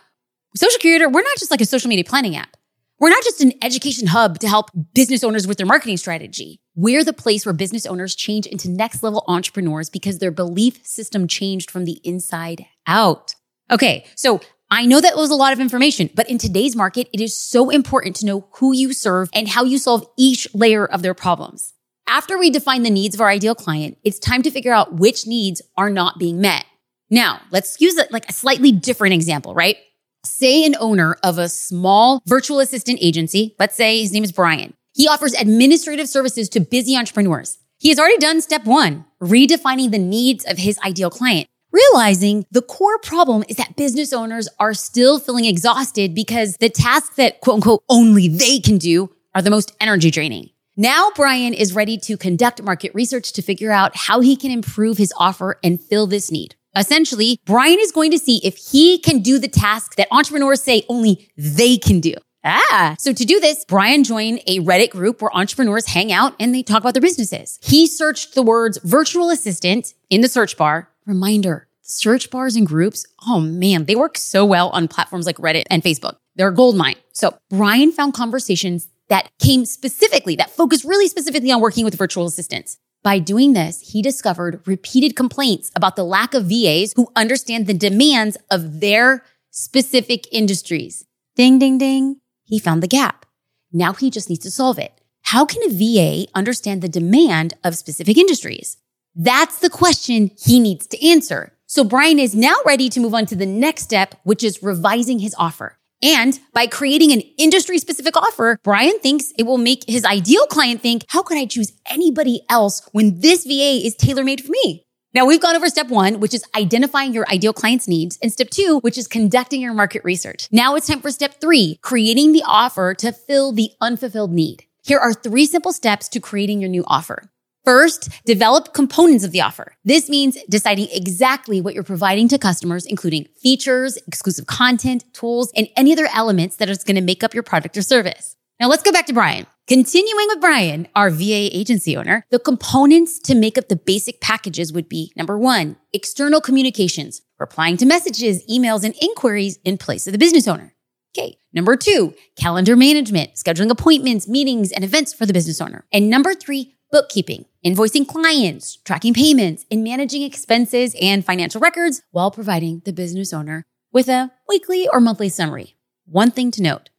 Social 0.56 0.78
Curator, 0.80 1.08
we're 1.08 1.22
not 1.22 1.38
just 1.38 1.50
like 1.50 1.60
a 1.60 1.66
social 1.66 1.88
media 1.88 2.04
planning 2.04 2.36
app. 2.36 2.56
We're 2.98 3.10
not 3.10 3.22
just 3.24 3.40
an 3.40 3.52
education 3.62 4.08
hub 4.08 4.38
to 4.40 4.48
help 4.48 4.70
business 4.94 5.24
owners 5.24 5.46
with 5.46 5.58
their 5.58 5.66
marketing 5.66 5.96
strategy. 5.96 6.60
We're 6.74 7.04
the 7.04 7.12
place 7.12 7.44
where 7.44 7.52
business 7.52 7.84
owners 7.84 8.14
change 8.14 8.46
into 8.46 8.70
next 8.70 9.02
level 9.02 9.24
entrepreneurs 9.28 9.90
because 9.90 10.18
their 10.18 10.30
belief 10.30 10.84
system 10.86 11.28
changed 11.28 11.70
from 11.70 11.84
the 11.84 12.00
inside 12.02 12.64
out. 12.86 13.34
Okay. 13.70 14.06
So 14.14 14.40
I 14.70 14.86
know 14.86 14.98
that 15.02 15.16
was 15.16 15.30
a 15.30 15.34
lot 15.34 15.52
of 15.52 15.60
information, 15.60 16.08
but 16.14 16.30
in 16.30 16.38
today's 16.38 16.74
market, 16.74 17.10
it 17.12 17.20
is 17.20 17.36
so 17.36 17.68
important 17.68 18.16
to 18.16 18.26
know 18.26 18.48
who 18.52 18.74
you 18.74 18.94
serve 18.94 19.28
and 19.34 19.48
how 19.48 19.64
you 19.64 19.76
solve 19.76 20.06
each 20.16 20.48
layer 20.54 20.86
of 20.86 21.02
their 21.02 21.12
problems. 21.12 21.74
After 22.08 22.38
we 22.38 22.48
define 22.48 22.82
the 22.84 22.90
needs 22.90 23.14
of 23.14 23.20
our 23.20 23.28
ideal 23.28 23.54
client, 23.54 23.98
it's 24.02 24.18
time 24.18 24.42
to 24.42 24.50
figure 24.50 24.72
out 24.72 24.94
which 24.94 25.26
needs 25.26 25.60
are 25.76 25.90
not 25.90 26.18
being 26.18 26.40
met. 26.40 26.64
Now, 27.10 27.42
let's 27.50 27.82
use 27.82 27.98
a, 27.98 28.06
like 28.10 28.28
a 28.30 28.32
slightly 28.32 28.72
different 28.72 29.12
example, 29.12 29.54
right? 29.54 29.76
Say 30.24 30.64
an 30.64 30.76
owner 30.80 31.18
of 31.22 31.36
a 31.36 31.50
small 31.50 32.22
virtual 32.24 32.60
assistant 32.60 32.98
agency, 33.02 33.54
let's 33.58 33.76
say 33.76 34.00
his 34.00 34.12
name 34.12 34.24
is 34.24 34.32
Brian. 34.32 34.72
He 34.94 35.08
offers 35.08 35.32
administrative 35.34 36.08
services 36.08 36.48
to 36.50 36.60
busy 36.60 36.96
entrepreneurs. 36.96 37.58
He 37.78 37.88
has 37.88 37.98
already 37.98 38.18
done 38.18 38.40
step 38.40 38.64
one, 38.64 39.06
redefining 39.22 39.90
the 39.90 39.98
needs 39.98 40.44
of 40.44 40.58
his 40.58 40.78
ideal 40.80 41.10
client, 41.10 41.48
realizing 41.72 42.44
the 42.50 42.62
core 42.62 42.98
problem 42.98 43.42
is 43.48 43.56
that 43.56 43.76
business 43.76 44.12
owners 44.12 44.48
are 44.60 44.74
still 44.74 45.18
feeling 45.18 45.46
exhausted 45.46 46.14
because 46.14 46.58
the 46.58 46.68
tasks 46.68 47.16
that 47.16 47.40
quote 47.40 47.56
unquote 47.56 47.82
only 47.88 48.28
they 48.28 48.60
can 48.60 48.76
do 48.76 49.10
are 49.34 49.42
the 49.42 49.50
most 49.50 49.74
energy 49.80 50.10
draining. 50.10 50.50
Now 50.76 51.10
Brian 51.16 51.54
is 51.54 51.74
ready 51.74 51.96
to 51.98 52.16
conduct 52.16 52.62
market 52.62 52.94
research 52.94 53.32
to 53.32 53.42
figure 53.42 53.72
out 53.72 53.96
how 53.96 54.20
he 54.20 54.36
can 54.36 54.50
improve 54.50 54.98
his 54.98 55.12
offer 55.16 55.58
and 55.64 55.80
fill 55.80 56.06
this 56.06 56.30
need. 56.30 56.54
Essentially, 56.76 57.38
Brian 57.44 57.78
is 57.78 57.92
going 57.92 58.10
to 58.10 58.18
see 58.18 58.40
if 58.44 58.56
he 58.56 58.98
can 58.98 59.20
do 59.20 59.38
the 59.38 59.48
task 59.48 59.96
that 59.96 60.08
entrepreneurs 60.10 60.62
say 60.62 60.84
only 60.88 61.30
they 61.36 61.76
can 61.76 62.00
do. 62.00 62.14
Ah, 62.44 62.96
so 62.98 63.12
to 63.12 63.24
do 63.24 63.38
this, 63.38 63.64
Brian 63.64 64.02
joined 64.02 64.40
a 64.46 64.58
Reddit 64.60 64.90
group 64.90 65.22
where 65.22 65.34
entrepreneurs 65.36 65.86
hang 65.86 66.12
out 66.12 66.34
and 66.40 66.54
they 66.54 66.62
talk 66.62 66.80
about 66.80 66.94
their 66.94 67.00
businesses. 67.00 67.58
He 67.62 67.86
searched 67.86 68.34
the 68.34 68.42
words 68.42 68.78
virtual 68.82 69.30
assistant 69.30 69.94
in 70.10 70.22
the 70.22 70.28
search 70.28 70.56
bar. 70.56 70.88
Reminder, 71.06 71.68
search 71.82 72.30
bars 72.30 72.56
and 72.56 72.66
groups. 72.66 73.06
Oh 73.26 73.40
man, 73.40 73.84
they 73.84 73.94
work 73.94 74.18
so 74.18 74.44
well 74.44 74.70
on 74.70 74.88
platforms 74.88 75.26
like 75.26 75.36
Reddit 75.36 75.64
and 75.70 75.82
Facebook. 75.82 76.16
They're 76.34 76.48
a 76.48 76.54
gold 76.54 76.76
mine. 76.76 76.96
So 77.12 77.36
Brian 77.50 77.92
found 77.92 78.14
conversations 78.14 78.88
that 79.08 79.30
came 79.38 79.64
specifically, 79.64 80.36
that 80.36 80.50
focused 80.50 80.84
really 80.84 81.06
specifically 81.06 81.52
on 81.52 81.60
working 81.60 81.84
with 81.84 81.96
virtual 81.96 82.26
assistants. 82.26 82.78
By 83.02 83.18
doing 83.18 83.52
this, 83.52 83.92
he 83.92 84.00
discovered 84.00 84.62
repeated 84.66 85.16
complaints 85.16 85.70
about 85.76 85.96
the 85.96 86.04
lack 86.04 86.34
of 86.34 86.46
VAs 86.46 86.92
who 86.96 87.08
understand 87.14 87.66
the 87.66 87.74
demands 87.74 88.38
of 88.50 88.80
their 88.80 89.24
specific 89.50 90.26
industries. 90.32 91.04
Ding, 91.36 91.58
ding, 91.58 91.78
ding. 91.78 92.21
He 92.52 92.58
found 92.58 92.82
the 92.82 92.86
gap. 92.86 93.24
Now 93.72 93.94
he 93.94 94.10
just 94.10 94.28
needs 94.28 94.42
to 94.42 94.50
solve 94.50 94.78
it. 94.78 94.92
How 95.22 95.46
can 95.46 95.62
a 95.62 95.70
VA 95.70 96.30
understand 96.34 96.82
the 96.82 96.88
demand 96.88 97.54
of 97.64 97.78
specific 97.78 98.18
industries? 98.18 98.76
That's 99.14 99.58
the 99.58 99.70
question 99.70 100.32
he 100.38 100.60
needs 100.60 100.86
to 100.88 101.02
answer. 101.02 101.56
So 101.64 101.82
Brian 101.82 102.18
is 102.18 102.34
now 102.34 102.54
ready 102.66 102.90
to 102.90 103.00
move 103.00 103.14
on 103.14 103.24
to 103.24 103.36
the 103.36 103.46
next 103.46 103.84
step, 103.84 104.16
which 104.24 104.44
is 104.44 104.62
revising 104.62 105.20
his 105.20 105.34
offer. 105.38 105.78
And 106.02 106.38
by 106.52 106.66
creating 106.66 107.10
an 107.12 107.22
industry 107.38 107.78
specific 107.78 108.18
offer, 108.18 108.58
Brian 108.62 108.98
thinks 108.98 109.32
it 109.38 109.44
will 109.44 109.56
make 109.56 109.84
his 109.88 110.04
ideal 110.04 110.44
client 110.44 110.82
think, 110.82 111.06
how 111.08 111.22
could 111.22 111.38
I 111.38 111.46
choose 111.46 111.72
anybody 111.86 112.42
else 112.50 112.86
when 112.92 113.20
this 113.20 113.46
VA 113.46 113.80
is 113.82 113.96
tailor 113.96 114.24
made 114.24 114.42
for 114.42 114.50
me? 114.50 114.84
Now 115.14 115.26
we've 115.26 115.42
gone 115.42 115.56
over 115.56 115.68
step 115.68 115.88
one, 115.88 116.20
which 116.20 116.32
is 116.32 116.42
identifying 116.56 117.12
your 117.12 117.28
ideal 117.30 117.52
client's 117.52 117.86
needs, 117.86 118.18
and 118.22 118.32
step 118.32 118.48
two, 118.48 118.78
which 118.80 118.96
is 118.96 119.06
conducting 119.06 119.60
your 119.60 119.74
market 119.74 120.02
research. 120.04 120.48
Now 120.50 120.74
it's 120.74 120.86
time 120.86 121.02
for 121.02 121.10
step 121.10 121.38
three, 121.38 121.78
creating 121.82 122.32
the 122.32 122.42
offer 122.46 122.94
to 122.94 123.12
fill 123.12 123.52
the 123.52 123.72
unfulfilled 123.78 124.32
need. 124.32 124.64
Here 124.82 124.98
are 124.98 125.12
three 125.12 125.44
simple 125.44 125.74
steps 125.74 126.08
to 126.10 126.20
creating 126.20 126.60
your 126.62 126.70
new 126.70 126.82
offer. 126.86 127.30
First, 127.62 128.08
develop 128.24 128.72
components 128.72 129.22
of 129.22 129.32
the 129.32 129.42
offer. 129.42 129.76
This 129.84 130.08
means 130.08 130.38
deciding 130.48 130.88
exactly 130.90 131.60
what 131.60 131.74
you're 131.74 131.84
providing 131.84 132.26
to 132.28 132.38
customers, 132.38 132.86
including 132.86 133.28
features, 133.40 133.98
exclusive 134.08 134.46
content, 134.46 135.04
tools, 135.12 135.52
and 135.54 135.68
any 135.76 135.92
other 135.92 136.08
elements 136.14 136.56
that 136.56 136.70
is 136.70 136.84
going 136.84 136.96
to 136.96 137.02
make 137.02 137.22
up 137.22 137.34
your 137.34 137.42
product 137.42 137.76
or 137.76 137.82
service. 137.82 138.34
Now 138.58 138.68
let's 138.68 138.82
go 138.82 138.90
back 138.90 139.06
to 139.06 139.12
Brian. 139.12 139.46
Continuing 139.68 140.26
with 140.26 140.40
Brian, 140.40 140.88
our 140.96 141.08
VA 141.08 141.48
agency 141.56 141.96
owner, 141.96 142.26
the 142.32 142.40
components 142.40 143.20
to 143.20 143.32
make 143.32 143.56
up 143.56 143.68
the 143.68 143.76
basic 143.76 144.20
packages 144.20 144.72
would 144.72 144.88
be 144.88 145.12
number 145.16 145.38
one, 145.38 145.76
external 145.92 146.40
communications, 146.40 147.22
replying 147.38 147.76
to 147.76 147.86
messages, 147.86 148.44
emails, 148.50 148.82
and 148.82 148.96
inquiries 149.00 149.60
in 149.64 149.78
place 149.78 150.08
of 150.08 150.12
the 150.12 150.18
business 150.18 150.48
owner. 150.48 150.74
Okay. 151.16 151.36
Number 151.52 151.76
two, 151.76 152.12
calendar 152.36 152.74
management, 152.74 153.36
scheduling 153.36 153.70
appointments, 153.70 154.26
meetings, 154.26 154.72
and 154.72 154.82
events 154.82 155.14
for 155.14 155.26
the 155.26 155.32
business 155.32 155.60
owner. 155.60 155.86
And 155.92 156.10
number 156.10 156.34
three, 156.34 156.74
bookkeeping, 156.90 157.44
invoicing 157.64 158.08
clients, 158.08 158.78
tracking 158.84 159.14
payments, 159.14 159.64
and 159.70 159.84
managing 159.84 160.22
expenses 160.22 160.96
and 161.00 161.24
financial 161.24 161.60
records 161.60 162.02
while 162.10 162.32
providing 162.32 162.82
the 162.84 162.92
business 162.92 163.32
owner 163.32 163.62
with 163.92 164.08
a 164.08 164.32
weekly 164.48 164.88
or 164.92 165.00
monthly 165.00 165.28
summary. 165.28 165.76
One 166.04 166.32
thing 166.32 166.50
to 166.52 166.62
note. 166.62 166.90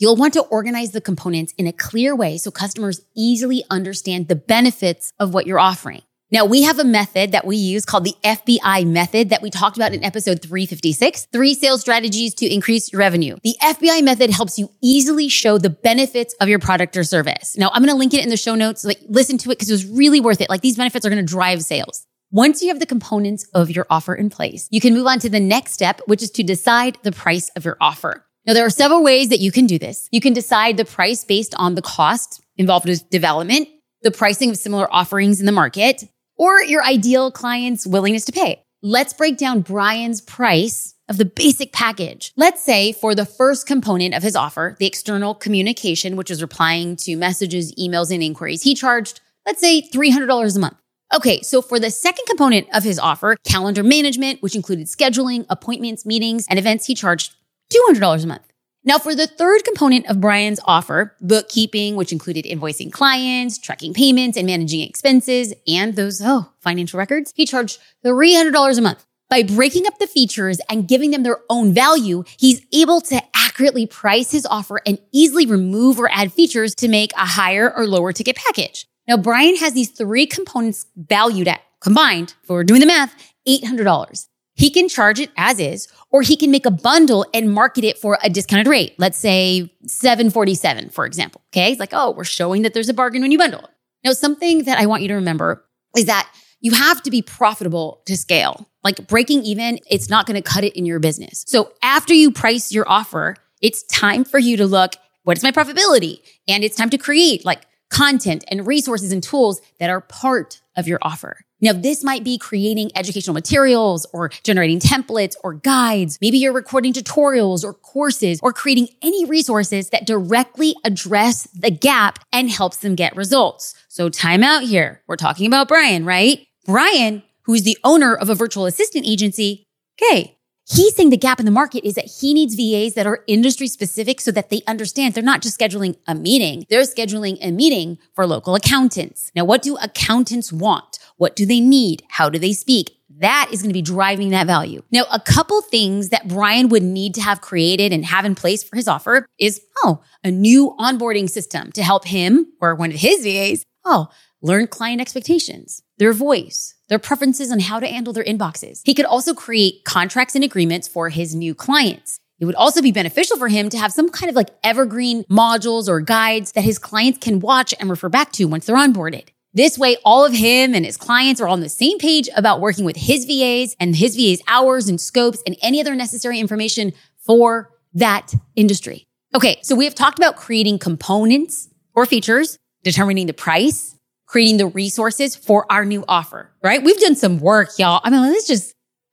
You'll 0.00 0.16
want 0.16 0.32
to 0.32 0.40
organize 0.40 0.92
the 0.92 1.02
components 1.02 1.52
in 1.58 1.66
a 1.66 1.74
clear 1.74 2.16
way 2.16 2.38
so 2.38 2.50
customers 2.50 3.02
easily 3.14 3.64
understand 3.68 4.28
the 4.28 4.34
benefits 4.34 5.12
of 5.20 5.34
what 5.34 5.46
you're 5.46 5.58
offering. 5.58 6.00
Now 6.32 6.46
we 6.46 6.62
have 6.62 6.78
a 6.78 6.84
method 6.84 7.32
that 7.32 7.46
we 7.46 7.58
use 7.58 7.84
called 7.84 8.04
the 8.04 8.14
FBI 8.24 8.86
method 8.86 9.28
that 9.28 9.42
we 9.42 9.50
talked 9.50 9.76
about 9.76 9.92
in 9.92 10.02
episode 10.02 10.40
356, 10.40 11.26
three 11.30 11.52
sales 11.52 11.82
strategies 11.82 12.32
to 12.36 12.46
increase 12.46 12.90
your 12.90 13.00
revenue. 13.00 13.36
The 13.42 13.56
FBI 13.62 14.02
method 14.02 14.30
helps 14.30 14.58
you 14.58 14.70
easily 14.82 15.28
show 15.28 15.58
the 15.58 15.68
benefits 15.68 16.34
of 16.40 16.48
your 16.48 16.60
product 16.60 16.96
or 16.96 17.04
service. 17.04 17.58
Now 17.58 17.68
I'm 17.74 17.82
going 17.82 17.92
to 17.92 17.98
link 17.98 18.14
it 18.14 18.24
in 18.24 18.30
the 18.30 18.38
show 18.38 18.54
notes. 18.54 18.86
Like 18.86 19.00
listen 19.06 19.36
to 19.36 19.50
it 19.50 19.58
because 19.58 19.68
it 19.68 19.74
was 19.74 19.84
really 19.84 20.22
worth 20.22 20.40
it. 20.40 20.48
Like 20.48 20.62
these 20.62 20.78
benefits 20.78 21.04
are 21.04 21.10
going 21.10 21.24
to 21.24 21.30
drive 21.30 21.60
sales. 21.62 22.06
Once 22.30 22.62
you 22.62 22.68
have 22.68 22.80
the 22.80 22.86
components 22.86 23.46
of 23.52 23.70
your 23.70 23.86
offer 23.90 24.14
in 24.14 24.30
place, 24.30 24.66
you 24.70 24.80
can 24.80 24.94
move 24.94 25.06
on 25.06 25.18
to 25.18 25.28
the 25.28 25.40
next 25.40 25.72
step, 25.72 26.00
which 26.06 26.22
is 26.22 26.30
to 26.30 26.42
decide 26.42 26.96
the 27.02 27.12
price 27.12 27.50
of 27.50 27.66
your 27.66 27.76
offer. 27.82 28.24
Now, 28.50 28.54
there 28.54 28.66
are 28.66 28.70
several 28.70 29.04
ways 29.04 29.28
that 29.28 29.38
you 29.38 29.52
can 29.52 29.68
do 29.68 29.78
this. 29.78 30.08
You 30.10 30.20
can 30.20 30.32
decide 30.32 30.76
the 30.76 30.84
price 30.84 31.22
based 31.22 31.54
on 31.56 31.76
the 31.76 31.82
cost 31.82 32.42
involved 32.56 32.84
with 32.84 33.08
development, 33.08 33.68
the 34.02 34.10
pricing 34.10 34.50
of 34.50 34.58
similar 34.58 34.92
offerings 34.92 35.38
in 35.38 35.46
the 35.46 35.52
market, 35.52 36.02
or 36.36 36.60
your 36.60 36.82
ideal 36.82 37.30
client's 37.30 37.86
willingness 37.86 38.24
to 38.24 38.32
pay. 38.32 38.64
Let's 38.82 39.12
break 39.12 39.38
down 39.38 39.60
Brian's 39.60 40.20
price 40.20 40.96
of 41.08 41.16
the 41.16 41.26
basic 41.26 41.72
package. 41.72 42.32
Let's 42.36 42.64
say 42.64 42.90
for 42.90 43.14
the 43.14 43.24
first 43.24 43.68
component 43.68 44.14
of 44.14 44.24
his 44.24 44.34
offer, 44.34 44.74
the 44.80 44.86
external 44.86 45.36
communication, 45.36 46.16
which 46.16 46.28
is 46.28 46.42
replying 46.42 46.96
to 47.04 47.14
messages, 47.14 47.72
emails, 47.76 48.12
and 48.12 48.20
inquiries, 48.20 48.62
he 48.62 48.74
charged, 48.74 49.20
let's 49.46 49.60
say 49.60 49.80
$300 49.80 50.56
a 50.56 50.58
month. 50.58 50.76
Okay, 51.14 51.40
so 51.42 51.62
for 51.62 51.78
the 51.78 51.90
second 51.90 52.24
component 52.26 52.66
of 52.74 52.82
his 52.82 52.98
offer, 52.98 53.36
calendar 53.44 53.84
management, 53.84 54.42
which 54.42 54.56
included 54.56 54.86
scheduling, 54.86 55.46
appointments, 55.50 56.04
meetings, 56.04 56.46
and 56.48 56.58
events, 56.58 56.86
he 56.86 56.96
charged 56.96 57.34
$200 57.70 58.24
a 58.24 58.26
month. 58.26 58.50
Now, 58.82 58.98
for 58.98 59.14
the 59.14 59.26
third 59.26 59.64
component 59.64 60.06
of 60.08 60.22
Brian's 60.22 60.60
offer, 60.64 61.14
bookkeeping, 61.20 61.96
which 61.96 62.12
included 62.12 62.46
invoicing 62.46 62.90
clients, 62.90 63.58
tracking 63.58 63.92
payments, 63.92 64.38
and 64.38 64.46
managing 64.46 64.80
expenses, 64.80 65.52
and 65.68 65.96
those, 65.96 66.22
oh, 66.24 66.50
financial 66.60 66.98
records, 66.98 67.32
he 67.36 67.44
charged 67.44 67.78
$300 68.04 68.78
a 68.78 68.80
month. 68.80 69.04
By 69.28 69.42
breaking 69.42 69.86
up 69.86 69.98
the 69.98 70.06
features 70.06 70.60
and 70.68 70.88
giving 70.88 71.10
them 71.10 71.22
their 71.24 71.38
own 71.50 71.74
value, 71.74 72.24
he's 72.38 72.62
able 72.72 73.02
to 73.02 73.22
accurately 73.34 73.86
price 73.86 74.32
his 74.32 74.46
offer 74.46 74.80
and 74.86 74.98
easily 75.12 75.44
remove 75.44 76.00
or 76.00 76.10
add 76.10 76.32
features 76.32 76.74
to 76.76 76.88
make 76.88 77.12
a 77.12 77.26
higher 77.26 77.70
or 77.70 77.86
lower 77.86 78.12
ticket 78.12 78.36
package. 78.36 78.86
Now, 79.06 79.18
Brian 79.18 79.56
has 79.56 79.74
these 79.74 79.90
three 79.90 80.26
components 80.26 80.86
valued 80.96 81.48
at 81.48 81.60
combined 81.80 82.34
for 82.44 82.64
doing 82.64 82.80
the 82.80 82.86
math, 82.86 83.14
$800. 83.46 84.26
He 84.60 84.68
can 84.68 84.90
charge 84.90 85.18
it 85.18 85.30
as 85.38 85.58
is, 85.58 85.88
or 86.10 86.20
he 86.20 86.36
can 86.36 86.50
make 86.50 86.66
a 86.66 86.70
bundle 86.70 87.24
and 87.32 87.50
market 87.50 87.82
it 87.82 87.96
for 87.96 88.18
a 88.22 88.28
discounted 88.28 88.66
rate. 88.66 88.94
Let's 88.98 89.16
say 89.16 89.72
747, 89.86 90.90
for 90.90 91.06
example. 91.06 91.40
Okay. 91.50 91.70
It's 91.70 91.80
like, 91.80 91.94
oh, 91.94 92.10
we're 92.10 92.24
showing 92.24 92.60
that 92.62 92.74
there's 92.74 92.90
a 92.90 92.94
bargain 92.94 93.22
when 93.22 93.32
you 93.32 93.38
bundle. 93.38 93.66
Now, 94.04 94.12
something 94.12 94.64
that 94.64 94.78
I 94.78 94.84
want 94.84 95.00
you 95.00 95.08
to 95.08 95.14
remember 95.14 95.64
is 95.96 96.04
that 96.04 96.30
you 96.60 96.72
have 96.72 97.02
to 97.04 97.10
be 97.10 97.22
profitable 97.22 98.02
to 98.04 98.18
scale. 98.18 98.68
Like 98.84 99.08
breaking 99.08 99.44
even, 99.44 99.78
it's 99.90 100.10
not 100.10 100.26
going 100.26 100.36
to 100.36 100.46
cut 100.46 100.62
it 100.62 100.76
in 100.76 100.84
your 100.84 100.98
business. 100.98 101.42
So 101.48 101.72
after 101.82 102.12
you 102.12 102.30
price 102.30 102.70
your 102.70 102.86
offer, 102.86 103.36
it's 103.62 103.82
time 103.84 104.24
for 104.24 104.38
you 104.38 104.58
to 104.58 104.66
look, 104.66 104.92
what 105.22 105.38
is 105.38 105.42
my 105.42 105.52
profitability? 105.52 106.18
And 106.46 106.64
it's 106.64 106.76
time 106.76 106.90
to 106.90 106.98
create 106.98 107.46
like 107.46 107.62
content 107.88 108.44
and 108.48 108.66
resources 108.66 109.10
and 109.10 109.22
tools 109.22 109.62
that 109.78 109.88
are 109.88 110.02
part 110.02 110.60
of 110.76 110.86
your 110.86 110.98
offer. 111.00 111.38
Now, 111.60 111.72
this 111.72 112.02
might 112.02 112.24
be 112.24 112.38
creating 112.38 112.90
educational 112.94 113.34
materials 113.34 114.06
or 114.12 114.30
generating 114.42 114.80
templates 114.80 115.34
or 115.44 115.54
guides. 115.54 116.18
Maybe 116.20 116.38
you're 116.38 116.52
recording 116.52 116.92
tutorials 116.92 117.64
or 117.64 117.74
courses 117.74 118.40
or 118.42 118.52
creating 118.52 118.88
any 119.02 119.24
resources 119.24 119.90
that 119.90 120.06
directly 120.06 120.74
address 120.84 121.44
the 121.54 121.70
gap 121.70 122.18
and 122.32 122.50
helps 122.50 122.78
them 122.78 122.94
get 122.94 123.16
results. 123.16 123.74
So 123.88 124.08
time 124.08 124.42
out 124.42 124.62
here. 124.62 125.02
We're 125.06 125.16
talking 125.16 125.46
about 125.46 125.68
Brian, 125.68 126.04
right? 126.04 126.46
Brian, 126.66 127.22
who 127.42 127.54
is 127.54 127.64
the 127.64 127.78
owner 127.84 128.14
of 128.14 128.28
a 128.28 128.34
virtual 128.34 128.66
assistant 128.66 129.06
agency. 129.06 129.66
Okay. 130.00 130.36
He's 130.72 130.94
saying 130.94 131.10
the 131.10 131.16
gap 131.16 131.40
in 131.40 131.46
the 131.46 131.52
market 131.52 131.84
is 131.84 131.94
that 131.94 132.04
he 132.20 132.32
needs 132.32 132.54
VAs 132.54 132.94
that 132.94 133.06
are 133.06 133.24
industry 133.26 133.66
specific 133.66 134.20
so 134.20 134.30
that 134.30 134.50
they 134.50 134.62
understand 134.68 135.14
they're 135.14 135.22
not 135.22 135.42
just 135.42 135.58
scheduling 135.58 135.96
a 136.06 136.14
meeting. 136.14 136.64
They're 136.70 136.82
scheduling 136.82 137.38
a 137.40 137.50
meeting 137.50 137.98
for 138.14 138.24
local 138.24 138.54
accountants. 138.54 139.32
Now, 139.34 139.44
what 139.44 139.62
do 139.62 139.76
accountants 139.78 140.52
want? 140.52 141.00
What 141.16 141.34
do 141.34 141.44
they 141.44 141.58
need? 141.58 142.04
How 142.10 142.28
do 142.28 142.38
they 142.38 142.52
speak? 142.52 142.96
That 143.18 143.48
is 143.52 143.62
going 143.62 143.70
to 143.70 143.74
be 143.74 143.82
driving 143.82 144.30
that 144.30 144.46
value. 144.46 144.82
Now, 144.92 145.06
a 145.12 145.18
couple 145.18 145.60
things 145.60 146.10
that 146.10 146.28
Brian 146.28 146.68
would 146.68 146.84
need 146.84 147.14
to 147.16 147.20
have 147.20 147.40
created 147.40 147.92
and 147.92 148.04
have 148.04 148.24
in 148.24 148.36
place 148.36 148.62
for 148.62 148.76
his 148.76 148.86
offer 148.86 149.26
is, 149.38 149.60
oh, 149.82 150.02
a 150.22 150.30
new 150.30 150.76
onboarding 150.78 151.28
system 151.28 151.72
to 151.72 151.82
help 151.82 152.06
him 152.06 152.46
or 152.60 152.76
one 152.76 152.90
of 152.90 153.00
his 153.00 153.24
VAs, 153.24 153.64
oh, 153.84 154.06
learn 154.40 154.68
client 154.68 155.00
expectations, 155.00 155.82
their 156.00 156.12
voice, 156.14 156.74
their 156.88 156.98
preferences 156.98 157.52
on 157.52 157.60
how 157.60 157.78
to 157.78 157.86
handle 157.86 158.14
their 158.14 158.24
inboxes. 158.24 158.80
He 158.86 158.94
could 158.94 159.04
also 159.04 159.34
create 159.34 159.84
contracts 159.84 160.34
and 160.34 160.42
agreements 160.42 160.88
for 160.88 161.10
his 161.10 161.34
new 161.34 161.54
clients. 161.54 162.18
It 162.40 162.46
would 162.46 162.54
also 162.54 162.80
be 162.80 162.90
beneficial 162.90 163.36
for 163.36 163.48
him 163.48 163.68
to 163.68 163.76
have 163.76 163.92
some 163.92 164.08
kind 164.08 164.30
of 164.30 164.34
like 164.34 164.48
evergreen 164.64 165.24
modules 165.24 165.88
or 165.88 166.00
guides 166.00 166.52
that 166.52 166.64
his 166.64 166.78
clients 166.78 167.18
can 167.18 167.38
watch 167.38 167.74
and 167.78 167.90
refer 167.90 168.08
back 168.08 168.32
to 168.32 168.46
once 168.46 168.64
they're 168.64 168.76
onboarded. 168.76 169.28
This 169.52 169.76
way, 169.76 169.98
all 170.02 170.24
of 170.24 170.32
him 170.32 170.74
and 170.74 170.86
his 170.86 170.96
clients 170.96 171.38
are 171.38 171.48
on 171.48 171.60
the 171.60 171.68
same 171.68 171.98
page 171.98 172.30
about 172.34 172.62
working 172.62 172.86
with 172.86 172.96
his 172.96 173.26
VAs 173.26 173.76
and 173.78 173.94
his 173.94 174.16
VAs 174.16 174.40
hours 174.48 174.88
and 174.88 174.98
scopes 174.98 175.42
and 175.44 175.54
any 175.60 175.82
other 175.82 175.94
necessary 175.94 176.40
information 176.40 176.94
for 177.18 177.74
that 177.92 178.32
industry. 178.56 179.06
Okay. 179.34 179.58
So 179.62 179.76
we 179.76 179.84
have 179.84 179.94
talked 179.94 180.18
about 180.18 180.36
creating 180.36 180.78
components 180.78 181.68
or 181.94 182.06
features, 182.06 182.56
determining 182.84 183.26
the 183.26 183.34
price, 183.34 183.96
creating 184.30 184.58
the 184.58 184.66
resources 184.66 185.34
for 185.34 185.66
our 185.72 185.84
new 185.84 186.04
offer, 186.06 186.52
right? 186.62 186.84
We've 186.84 187.00
done 187.00 187.16
some 187.16 187.40
work, 187.40 187.70
y'all. 187.80 188.00
I 188.04 188.10
mean, 188.10 188.20
let's 188.20 188.46
just 188.46 188.72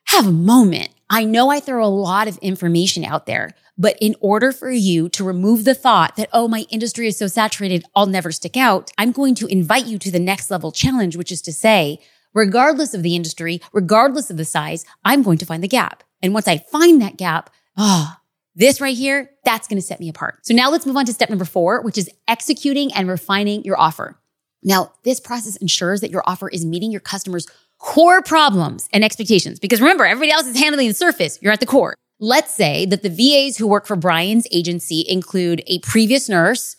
have 0.10 0.28
a 0.28 0.32
moment. 0.32 0.90
I 1.10 1.24
know 1.24 1.50
I 1.50 1.60
throw 1.60 1.84
a 1.84 1.88
lot 1.88 2.28
of 2.28 2.38
information 2.38 3.04
out 3.04 3.26
there, 3.26 3.56
but 3.80 3.98
in 4.00 4.16
order 4.20 4.52
for 4.52 4.70
you 4.70 5.10
to 5.10 5.24
remove 5.24 5.64
the 5.64 5.74
thought 5.74 6.18
that, 6.18 6.30
oh, 6.34 6.48
my 6.48 6.66
industry 6.70 7.08
is 7.08 7.18
so 7.18 7.26
saturated, 7.26 7.84
I'll 7.96 8.06
never 8.06 8.32
stick 8.32 8.56
out, 8.56 8.92
I'm 9.00 9.12
going 9.12 9.34
to 9.36 9.48
invite 9.48 9.88
you 9.88 9.98
to 9.98 10.12
the 10.12 10.20
next 10.20 10.52
level 10.52 10.72
challenge, 10.72 11.18
which 11.18 11.32
is 11.32 11.42
to 11.44 11.52
say, 11.52 11.98
regardless 12.36 12.94
of 12.94 13.02
the 13.02 13.16
industry, 13.16 13.60
regardless 13.74 14.30
of 14.30 14.38
the 14.38 14.46
size, 14.46 14.86
I'm 15.04 15.24
going 15.24 15.40
to 15.40 15.48
find 15.48 15.64
the 15.64 15.68
gap. 15.68 16.04
And 16.22 16.32
once 16.32 16.48
I 16.48 16.60
find 16.60 17.02
that 17.02 17.18
gap, 17.18 17.50
ah, 17.76 18.20
oh, 18.20 18.22
this 18.54 18.80
right 18.80 18.96
here, 18.96 19.32
that's 19.44 19.68
going 19.68 19.82
to 19.82 19.88
set 19.88 20.00
me 20.00 20.10
apart. 20.10 20.46
So 20.46 20.54
now 20.54 20.70
let's 20.70 20.86
move 20.86 20.98
on 20.98 21.06
to 21.06 21.14
step 21.14 21.32
number 21.32 21.46
four, 21.46 21.82
which 21.82 21.98
is 21.98 22.08
executing 22.28 22.94
and 22.94 23.10
refining 23.10 23.64
your 23.64 23.80
offer. 23.80 24.20
Now, 24.64 24.92
this 25.04 25.20
process 25.20 25.56
ensures 25.58 26.02
that 26.02 26.12
your 26.12 26.24
offer 26.26 26.50
is 26.50 26.66
meeting 26.66 26.92
your 26.92 27.02
customers' 27.02 27.48
core 27.78 28.22
problems 28.22 28.90
and 28.92 29.04
expectations. 29.04 29.60
Because 29.60 29.82
remember, 29.82 30.06
everybody 30.06 30.32
else 30.32 30.48
is 30.48 30.60
handling 30.60 30.88
the 30.88 30.94
surface. 30.94 31.40
You're 31.42 31.54
at 31.54 31.60
the 31.60 31.66
core. 31.66 31.96
Let's 32.20 32.54
say 32.54 32.86
that 32.88 33.04
the 33.04 33.10
VAs 33.10 33.58
who 33.58 33.68
work 33.68 33.86
for 33.86 33.96
Brian's 33.96 34.48
agency 34.52 35.06
include 35.08 35.62
a 35.68 35.80
previous 35.80 36.28
nurse, 36.28 36.76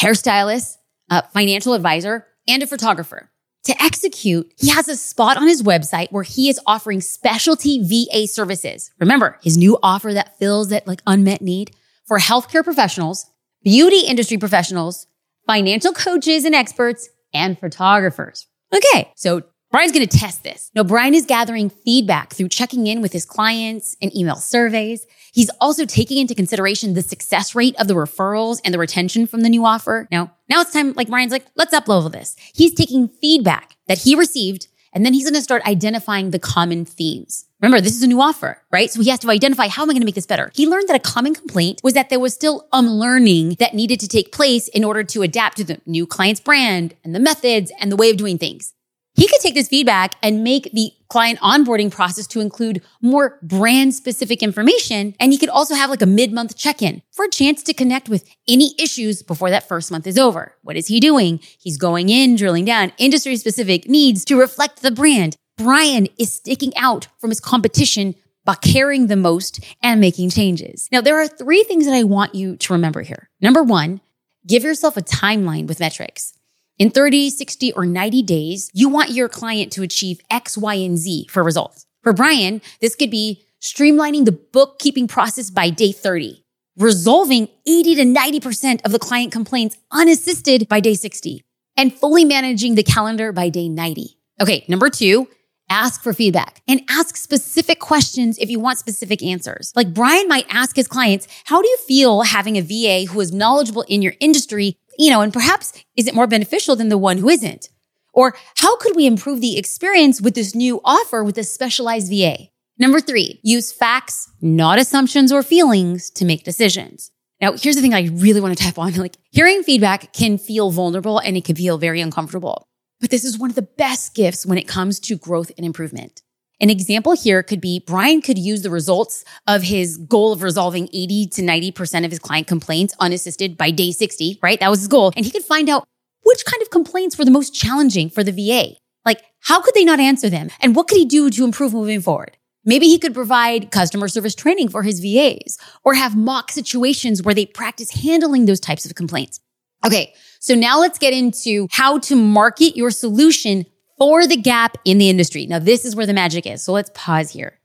hairstylist, 0.00 0.76
a 1.10 1.28
financial 1.28 1.74
advisor, 1.74 2.26
and 2.48 2.62
a 2.62 2.66
photographer. 2.66 3.30
To 3.64 3.82
execute, 3.82 4.52
he 4.58 4.70
has 4.70 4.88
a 4.88 4.96
spot 4.96 5.36
on 5.36 5.48
his 5.48 5.62
website 5.62 6.12
where 6.12 6.22
he 6.22 6.48
is 6.50 6.60
offering 6.66 7.00
specialty 7.00 7.82
VA 7.82 8.26
services. 8.26 8.90
Remember, 8.98 9.38
his 9.42 9.56
new 9.56 9.78
offer 9.82 10.12
that 10.12 10.38
fills 10.38 10.68
that 10.68 10.86
like 10.86 11.00
unmet 11.06 11.40
need 11.40 11.74
for 12.06 12.18
healthcare 12.18 12.64
professionals, 12.64 13.26
beauty 13.62 14.00
industry 14.00 14.36
professionals, 14.36 15.06
financial 15.46 15.92
coaches 15.92 16.44
and 16.44 16.54
experts, 16.54 17.08
and 17.32 17.58
photographers. 17.58 18.46
Okay, 18.72 19.10
so 19.16 19.42
Brian's 19.70 19.92
to 20.08 20.18
test 20.18 20.44
this. 20.44 20.70
Now, 20.74 20.84
Brian 20.84 21.14
is 21.14 21.26
gathering 21.26 21.68
feedback 21.68 22.32
through 22.32 22.48
checking 22.48 22.86
in 22.86 23.02
with 23.02 23.12
his 23.12 23.24
clients 23.24 23.96
and 24.00 24.14
email 24.16 24.36
surveys. 24.36 25.04
He's 25.32 25.50
also 25.60 25.84
taking 25.84 26.18
into 26.18 26.34
consideration 26.34 26.94
the 26.94 27.02
success 27.02 27.56
rate 27.56 27.74
of 27.80 27.88
the 27.88 27.94
referrals 27.94 28.60
and 28.64 28.72
the 28.72 28.78
retention 28.78 29.26
from 29.26 29.40
the 29.40 29.48
new 29.48 29.64
offer. 29.64 30.06
Now, 30.12 30.32
now 30.48 30.60
it's 30.60 30.72
time, 30.72 30.92
like 30.92 31.08
Brian's 31.08 31.32
like, 31.32 31.46
let's 31.56 31.74
uplevel 31.74 32.12
this. 32.12 32.36
He's 32.54 32.72
taking 32.72 33.08
feedback 33.08 33.74
that 33.88 33.98
he 33.98 34.14
received 34.14 34.68
and 34.92 35.04
then 35.04 35.12
he's 35.12 35.24
to 35.34 35.42
start 35.42 35.66
identifying 35.66 36.30
the 36.30 36.38
common 36.38 36.84
themes. 36.84 37.46
Remember, 37.64 37.80
this 37.80 37.96
is 37.96 38.02
a 38.02 38.06
new 38.06 38.20
offer, 38.20 38.60
right? 38.70 38.90
So 38.90 39.00
he 39.00 39.08
has 39.08 39.20
to 39.20 39.30
identify 39.30 39.68
how 39.68 39.84
am 39.84 39.88
I 39.88 39.94
going 39.94 40.02
to 40.02 40.04
make 40.04 40.14
this 40.14 40.26
better? 40.26 40.52
He 40.54 40.66
learned 40.66 40.86
that 40.88 40.96
a 40.96 40.98
common 40.98 41.34
complaint 41.34 41.80
was 41.82 41.94
that 41.94 42.10
there 42.10 42.20
was 42.20 42.34
still 42.34 42.68
um 42.74 42.84
unlearning 42.84 43.56
that 43.58 43.72
needed 43.72 44.00
to 44.00 44.08
take 44.08 44.32
place 44.32 44.68
in 44.68 44.84
order 44.84 45.02
to 45.02 45.22
adapt 45.22 45.56
to 45.56 45.64
the 45.64 45.80
new 45.86 46.06
client's 46.06 46.42
brand 46.42 46.94
and 47.02 47.14
the 47.14 47.18
methods 47.18 47.72
and 47.80 47.90
the 47.90 47.96
way 47.96 48.10
of 48.10 48.18
doing 48.18 48.36
things. 48.36 48.74
He 49.14 49.26
could 49.26 49.40
take 49.40 49.54
this 49.54 49.68
feedback 49.68 50.16
and 50.22 50.44
make 50.44 50.72
the 50.72 50.92
client 51.08 51.38
onboarding 51.38 51.90
process 51.90 52.26
to 52.26 52.40
include 52.40 52.82
more 53.00 53.38
brand 53.42 53.94
specific 53.94 54.42
information. 54.42 55.14
And 55.18 55.32
he 55.32 55.38
could 55.38 55.48
also 55.48 55.74
have 55.74 55.88
like 55.88 56.02
a 56.02 56.06
mid 56.06 56.32
month 56.32 56.58
check 56.58 56.82
in 56.82 57.00
for 57.12 57.24
a 57.24 57.30
chance 57.30 57.62
to 57.62 57.72
connect 57.72 58.10
with 58.10 58.28
any 58.46 58.74
issues 58.78 59.22
before 59.22 59.48
that 59.48 59.66
first 59.66 59.90
month 59.90 60.06
is 60.06 60.18
over. 60.18 60.54
What 60.62 60.76
is 60.76 60.88
he 60.88 61.00
doing? 61.00 61.40
He's 61.58 61.78
going 61.78 62.10
in, 62.10 62.36
drilling 62.36 62.66
down 62.66 62.92
industry 62.98 63.36
specific 63.36 63.88
needs 63.88 64.22
to 64.26 64.36
reflect 64.36 64.82
the 64.82 64.90
brand. 64.90 65.36
Brian 65.56 66.08
is 66.18 66.32
sticking 66.32 66.76
out 66.76 67.06
from 67.18 67.30
his 67.30 67.40
competition 67.40 68.16
by 68.44 68.56
caring 68.56 69.06
the 69.06 69.16
most 69.16 69.60
and 69.82 70.00
making 70.00 70.30
changes. 70.30 70.88
Now, 70.90 71.00
there 71.00 71.20
are 71.20 71.28
three 71.28 71.62
things 71.62 71.86
that 71.86 71.94
I 71.94 72.02
want 72.02 72.34
you 72.34 72.56
to 72.56 72.72
remember 72.72 73.02
here. 73.02 73.30
Number 73.40 73.62
one, 73.62 74.00
give 74.46 74.64
yourself 74.64 74.96
a 74.96 75.02
timeline 75.02 75.68
with 75.68 75.78
metrics. 75.78 76.36
In 76.76 76.90
30, 76.90 77.30
60, 77.30 77.72
or 77.72 77.86
90 77.86 78.22
days, 78.22 78.68
you 78.74 78.88
want 78.88 79.12
your 79.12 79.28
client 79.28 79.70
to 79.72 79.82
achieve 79.82 80.20
X, 80.28 80.58
Y, 80.58 80.74
and 80.74 80.98
Z 80.98 81.28
for 81.30 81.44
results. 81.44 81.86
For 82.02 82.12
Brian, 82.12 82.60
this 82.80 82.96
could 82.96 83.12
be 83.12 83.44
streamlining 83.62 84.24
the 84.24 84.32
bookkeeping 84.32 85.06
process 85.06 85.50
by 85.50 85.70
day 85.70 85.92
30, 85.92 86.44
resolving 86.76 87.48
80 87.64 87.94
to 87.94 88.02
90% 88.02 88.84
of 88.84 88.90
the 88.90 88.98
client 88.98 89.30
complaints 89.30 89.78
unassisted 89.92 90.68
by 90.68 90.80
day 90.80 90.94
60, 90.94 91.44
and 91.76 91.94
fully 91.94 92.24
managing 92.24 92.74
the 92.74 92.82
calendar 92.82 93.30
by 93.30 93.48
day 93.48 93.68
90. 93.68 94.18
Okay, 94.40 94.64
number 94.68 94.90
two, 94.90 95.28
ask 95.68 96.02
for 96.02 96.12
feedback 96.12 96.62
and 96.68 96.82
ask 96.88 97.16
specific 97.16 97.80
questions 97.80 98.38
if 98.38 98.50
you 98.50 98.60
want 98.60 98.78
specific 98.78 99.22
answers. 99.22 99.72
Like 99.74 99.94
Brian 99.94 100.28
might 100.28 100.46
ask 100.48 100.76
his 100.76 100.88
clients, 100.88 101.26
how 101.44 101.62
do 101.62 101.68
you 101.68 101.76
feel 101.88 102.22
having 102.22 102.56
a 102.56 102.62
VA 102.62 103.10
who 103.10 103.20
is 103.20 103.32
knowledgeable 103.32 103.82
in 103.82 104.02
your 104.02 104.14
industry 104.20 104.78
you 104.98 105.10
know, 105.10 105.20
and 105.20 105.32
perhaps 105.32 105.72
is 105.96 106.06
it 106.06 106.14
more 106.14 106.26
beneficial 106.26 106.76
than 106.76 106.88
the 106.88 106.98
one 106.98 107.18
who 107.18 107.28
isn't? 107.28 107.68
Or 108.12 108.36
how 108.56 108.76
could 108.76 108.94
we 108.94 109.06
improve 109.06 109.40
the 109.40 109.58
experience 109.58 110.20
with 110.20 110.34
this 110.34 110.54
new 110.54 110.80
offer 110.84 111.24
with 111.24 111.36
a 111.38 111.44
specialized 111.44 112.10
VA? 112.10 112.48
Number 112.78 113.00
three, 113.00 113.40
use 113.42 113.72
facts, 113.72 114.30
not 114.40 114.78
assumptions 114.78 115.32
or 115.32 115.42
feelings 115.42 116.10
to 116.10 116.24
make 116.24 116.44
decisions. 116.44 117.10
Now, 117.40 117.52
here's 117.52 117.76
the 117.76 117.82
thing 117.82 117.94
I 117.94 118.08
really 118.12 118.40
want 118.40 118.56
to 118.56 118.62
tap 118.62 118.78
on. 118.78 118.94
Like 118.96 119.16
hearing 119.30 119.62
feedback 119.62 120.12
can 120.12 120.38
feel 120.38 120.70
vulnerable 120.70 121.18
and 121.18 121.36
it 121.36 121.44
can 121.44 121.56
feel 121.56 121.78
very 121.78 122.00
uncomfortable. 122.00 122.68
But 123.00 123.10
this 123.10 123.24
is 123.24 123.38
one 123.38 123.50
of 123.50 123.56
the 123.56 123.62
best 123.62 124.14
gifts 124.14 124.46
when 124.46 124.58
it 124.58 124.68
comes 124.68 125.00
to 125.00 125.16
growth 125.16 125.50
and 125.56 125.66
improvement. 125.66 126.22
An 126.60 126.70
example 126.70 127.12
here 127.12 127.42
could 127.42 127.60
be 127.60 127.82
Brian 127.84 128.22
could 128.22 128.38
use 128.38 128.62
the 128.62 128.70
results 128.70 129.24
of 129.46 129.62
his 129.62 129.96
goal 129.96 130.32
of 130.32 130.42
resolving 130.42 130.88
80 130.92 131.26
to 131.32 131.42
90% 131.42 132.04
of 132.04 132.10
his 132.10 132.20
client 132.20 132.46
complaints 132.46 132.94
unassisted 133.00 133.56
by 133.56 133.70
day 133.70 133.90
60, 133.90 134.38
right? 134.42 134.60
That 134.60 134.70
was 134.70 134.80
his 134.80 134.88
goal. 134.88 135.12
And 135.16 135.24
he 135.24 135.32
could 135.32 135.42
find 135.42 135.68
out 135.68 135.84
which 136.22 136.44
kind 136.44 136.62
of 136.62 136.70
complaints 136.70 137.18
were 137.18 137.24
the 137.24 137.30
most 137.30 137.54
challenging 137.54 138.08
for 138.08 138.24
the 138.24 138.32
VA. 138.32 138.76
Like, 139.04 139.20
how 139.40 139.60
could 139.60 139.74
they 139.74 139.84
not 139.84 140.00
answer 140.00 140.30
them? 140.30 140.50
And 140.60 140.74
what 140.74 140.88
could 140.88 140.96
he 140.96 141.04
do 141.04 141.28
to 141.28 141.44
improve 141.44 141.74
moving 141.74 142.00
forward? 142.00 142.38
Maybe 142.64 142.86
he 142.86 142.98
could 142.98 143.12
provide 143.12 143.70
customer 143.70 144.08
service 144.08 144.34
training 144.34 144.70
for 144.70 144.82
his 144.82 145.00
VAs 145.00 145.58
or 145.84 145.94
have 145.94 146.16
mock 146.16 146.50
situations 146.50 147.22
where 147.22 147.34
they 147.34 147.44
practice 147.44 147.90
handling 147.90 148.46
those 148.46 148.60
types 148.60 148.86
of 148.86 148.94
complaints. 148.94 149.40
Okay. 149.84 150.14
So 150.40 150.54
now 150.54 150.78
let's 150.78 150.98
get 150.98 151.14
into 151.14 151.68
how 151.70 151.98
to 152.00 152.16
market 152.16 152.76
your 152.76 152.90
solution 152.90 153.64
for 153.98 154.26
the 154.26 154.36
gap 154.36 154.76
in 154.84 154.98
the 154.98 155.08
industry. 155.08 155.46
Now, 155.46 155.58
this 155.58 155.84
is 155.84 155.96
where 155.96 156.06
the 156.06 156.12
magic 156.12 156.46
is. 156.46 156.62
So 156.62 156.72
let's 156.72 156.90
pause 156.94 157.30
here. 157.30 157.58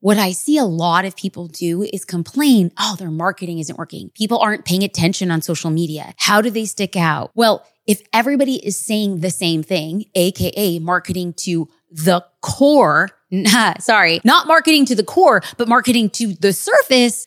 What 0.00 0.18
I 0.18 0.32
see 0.32 0.58
a 0.58 0.64
lot 0.64 1.06
of 1.06 1.16
people 1.16 1.48
do 1.48 1.82
is 1.82 2.04
complain, 2.04 2.70
oh, 2.78 2.94
their 2.98 3.10
marketing 3.10 3.58
isn't 3.58 3.78
working. 3.78 4.10
People 4.10 4.38
aren't 4.38 4.66
paying 4.66 4.82
attention 4.84 5.30
on 5.30 5.40
social 5.40 5.70
media. 5.70 6.12
How 6.18 6.42
do 6.42 6.50
they 6.50 6.66
stick 6.66 6.94
out? 6.94 7.30
Well, 7.34 7.66
if 7.86 8.02
everybody 8.12 8.56
is 8.56 8.76
saying 8.76 9.20
the 9.20 9.30
same 9.30 9.62
thing, 9.62 10.04
AKA 10.14 10.80
marketing 10.80 11.32
to 11.38 11.68
the 11.90 12.22
core, 12.42 13.08
nah, 13.30 13.74
sorry, 13.80 14.20
not 14.24 14.46
marketing 14.46 14.84
to 14.86 14.94
the 14.94 15.04
core, 15.04 15.42
but 15.56 15.68
marketing 15.68 16.10
to 16.10 16.34
the 16.34 16.52
surface, 16.52 17.26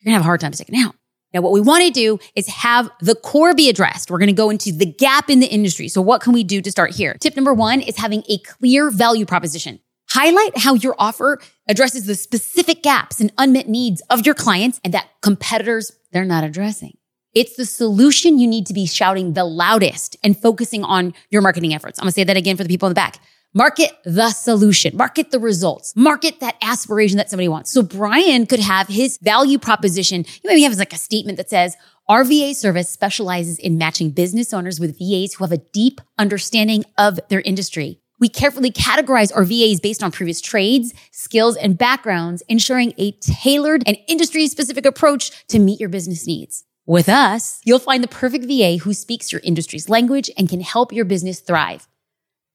you're 0.00 0.06
gonna 0.06 0.14
have 0.14 0.22
a 0.22 0.24
hard 0.24 0.40
time 0.40 0.54
sticking 0.54 0.80
out. 0.80 0.94
Now, 1.34 1.40
what 1.40 1.52
we 1.52 1.60
want 1.60 1.82
to 1.84 1.90
do 1.90 2.18
is 2.36 2.46
have 2.46 2.88
the 3.00 3.16
core 3.16 3.54
be 3.54 3.68
addressed. 3.68 4.10
We're 4.10 4.18
going 4.18 4.28
to 4.28 4.32
go 4.32 4.50
into 4.50 4.72
the 4.72 4.86
gap 4.86 5.28
in 5.28 5.40
the 5.40 5.48
industry. 5.48 5.88
So 5.88 6.00
what 6.00 6.20
can 6.20 6.32
we 6.32 6.44
do 6.44 6.62
to 6.62 6.70
start 6.70 6.94
here? 6.94 7.16
Tip 7.20 7.34
number 7.34 7.52
one 7.52 7.80
is 7.80 7.96
having 7.96 8.22
a 8.28 8.38
clear 8.38 8.88
value 8.88 9.26
proposition. 9.26 9.80
Highlight 10.10 10.58
how 10.58 10.74
your 10.74 10.94
offer 10.96 11.40
addresses 11.68 12.06
the 12.06 12.14
specific 12.14 12.84
gaps 12.84 13.20
and 13.20 13.32
unmet 13.36 13.68
needs 13.68 14.00
of 14.10 14.24
your 14.24 14.36
clients 14.36 14.80
and 14.84 14.94
that 14.94 15.08
competitors, 15.22 15.90
they're 16.12 16.24
not 16.24 16.44
addressing. 16.44 16.96
It's 17.34 17.56
the 17.56 17.66
solution 17.66 18.38
you 18.38 18.46
need 18.46 18.66
to 18.66 18.72
be 18.72 18.86
shouting 18.86 19.32
the 19.32 19.44
loudest 19.44 20.16
and 20.22 20.40
focusing 20.40 20.84
on 20.84 21.14
your 21.30 21.42
marketing 21.42 21.74
efforts. 21.74 21.98
I'm 21.98 22.04
going 22.04 22.10
to 22.10 22.14
say 22.14 22.22
that 22.22 22.36
again 22.36 22.56
for 22.56 22.62
the 22.62 22.68
people 22.68 22.86
in 22.86 22.90
the 22.90 22.94
back. 22.94 23.18
Market 23.56 23.92
the 24.04 24.30
solution, 24.30 24.96
market 24.96 25.30
the 25.30 25.38
results, 25.38 25.94
market 25.94 26.40
that 26.40 26.56
aspiration 26.60 27.18
that 27.18 27.30
somebody 27.30 27.46
wants. 27.46 27.70
So 27.70 27.84
Brian 27.84 28.46
could 28.46 28.58
have 28.58 28.88
his 28.88 29.16
value 29.18 29.60
proposition. 29.60 30.24
You 30.42 30.50
maybe 30.50 30.64
have 30.64 30.76
like 30.76 30.92
a 30.92 30.98
statement 30.98 31.36
that 31.36 31.50
says, 31.50 31.76
our 32.08 32.24
VA 32.24 32.52
service 32.52 32.88
specializes 32.88 33.60
in 33.60 33.78
matching 33.78 34.10
business 34.10 34.52
owners 34.52 34.80
with 34.80 34.98
VAs 34.98 35.34
who 35.34 35.44
have 35.44 35.52
a 35.52 35.62
deep 35.72 36.00
understanding 36.18 36.84
of 36.98 37.20
their 37.28 37.42
industry. 37.42 38.00
We 38.18 38.28
carefully 38.28 38.72
categorize 38.72 39.30
our 39.32 39.44
VAs 39.44 39.78
based 39.78 40.02
on 40.02 40.10
previous 40.10 40.40
trades, 40.40 40.92
skills, 41.12 41.56
and 41.56 41.78
backgrounds, 41.78 42.42
ensuring 42.48 42.92
a 42.98 43.12
tailored 43.12 43.84
and 43.86 43.96
industry 44.08 44.48
specific 44.48 44.84
approach 44.84 45.46
to 45.46 45.60
meet 45.60 45.78
your 45.78 45.88
business 45.88 46.26
needs. 46.26 46.64
With 46.86 47.08
us, 47.08 47.60
you'll 47.64 47.78
find 47.78 48.02
the 48.02 48.08
perfect 48.08 48.46
VA 48.46 48.78
who 48.78 48.94
speaks 48.94 49.30
your 49.30 49.42
industry's 49.44 49.88
language 49.88 50.28
and 50.36 50.48
can 50.48 50.60
help 50.60 50.92
your 50.92 51.04
business 51.04 51.38
thrive. 51.38 51.86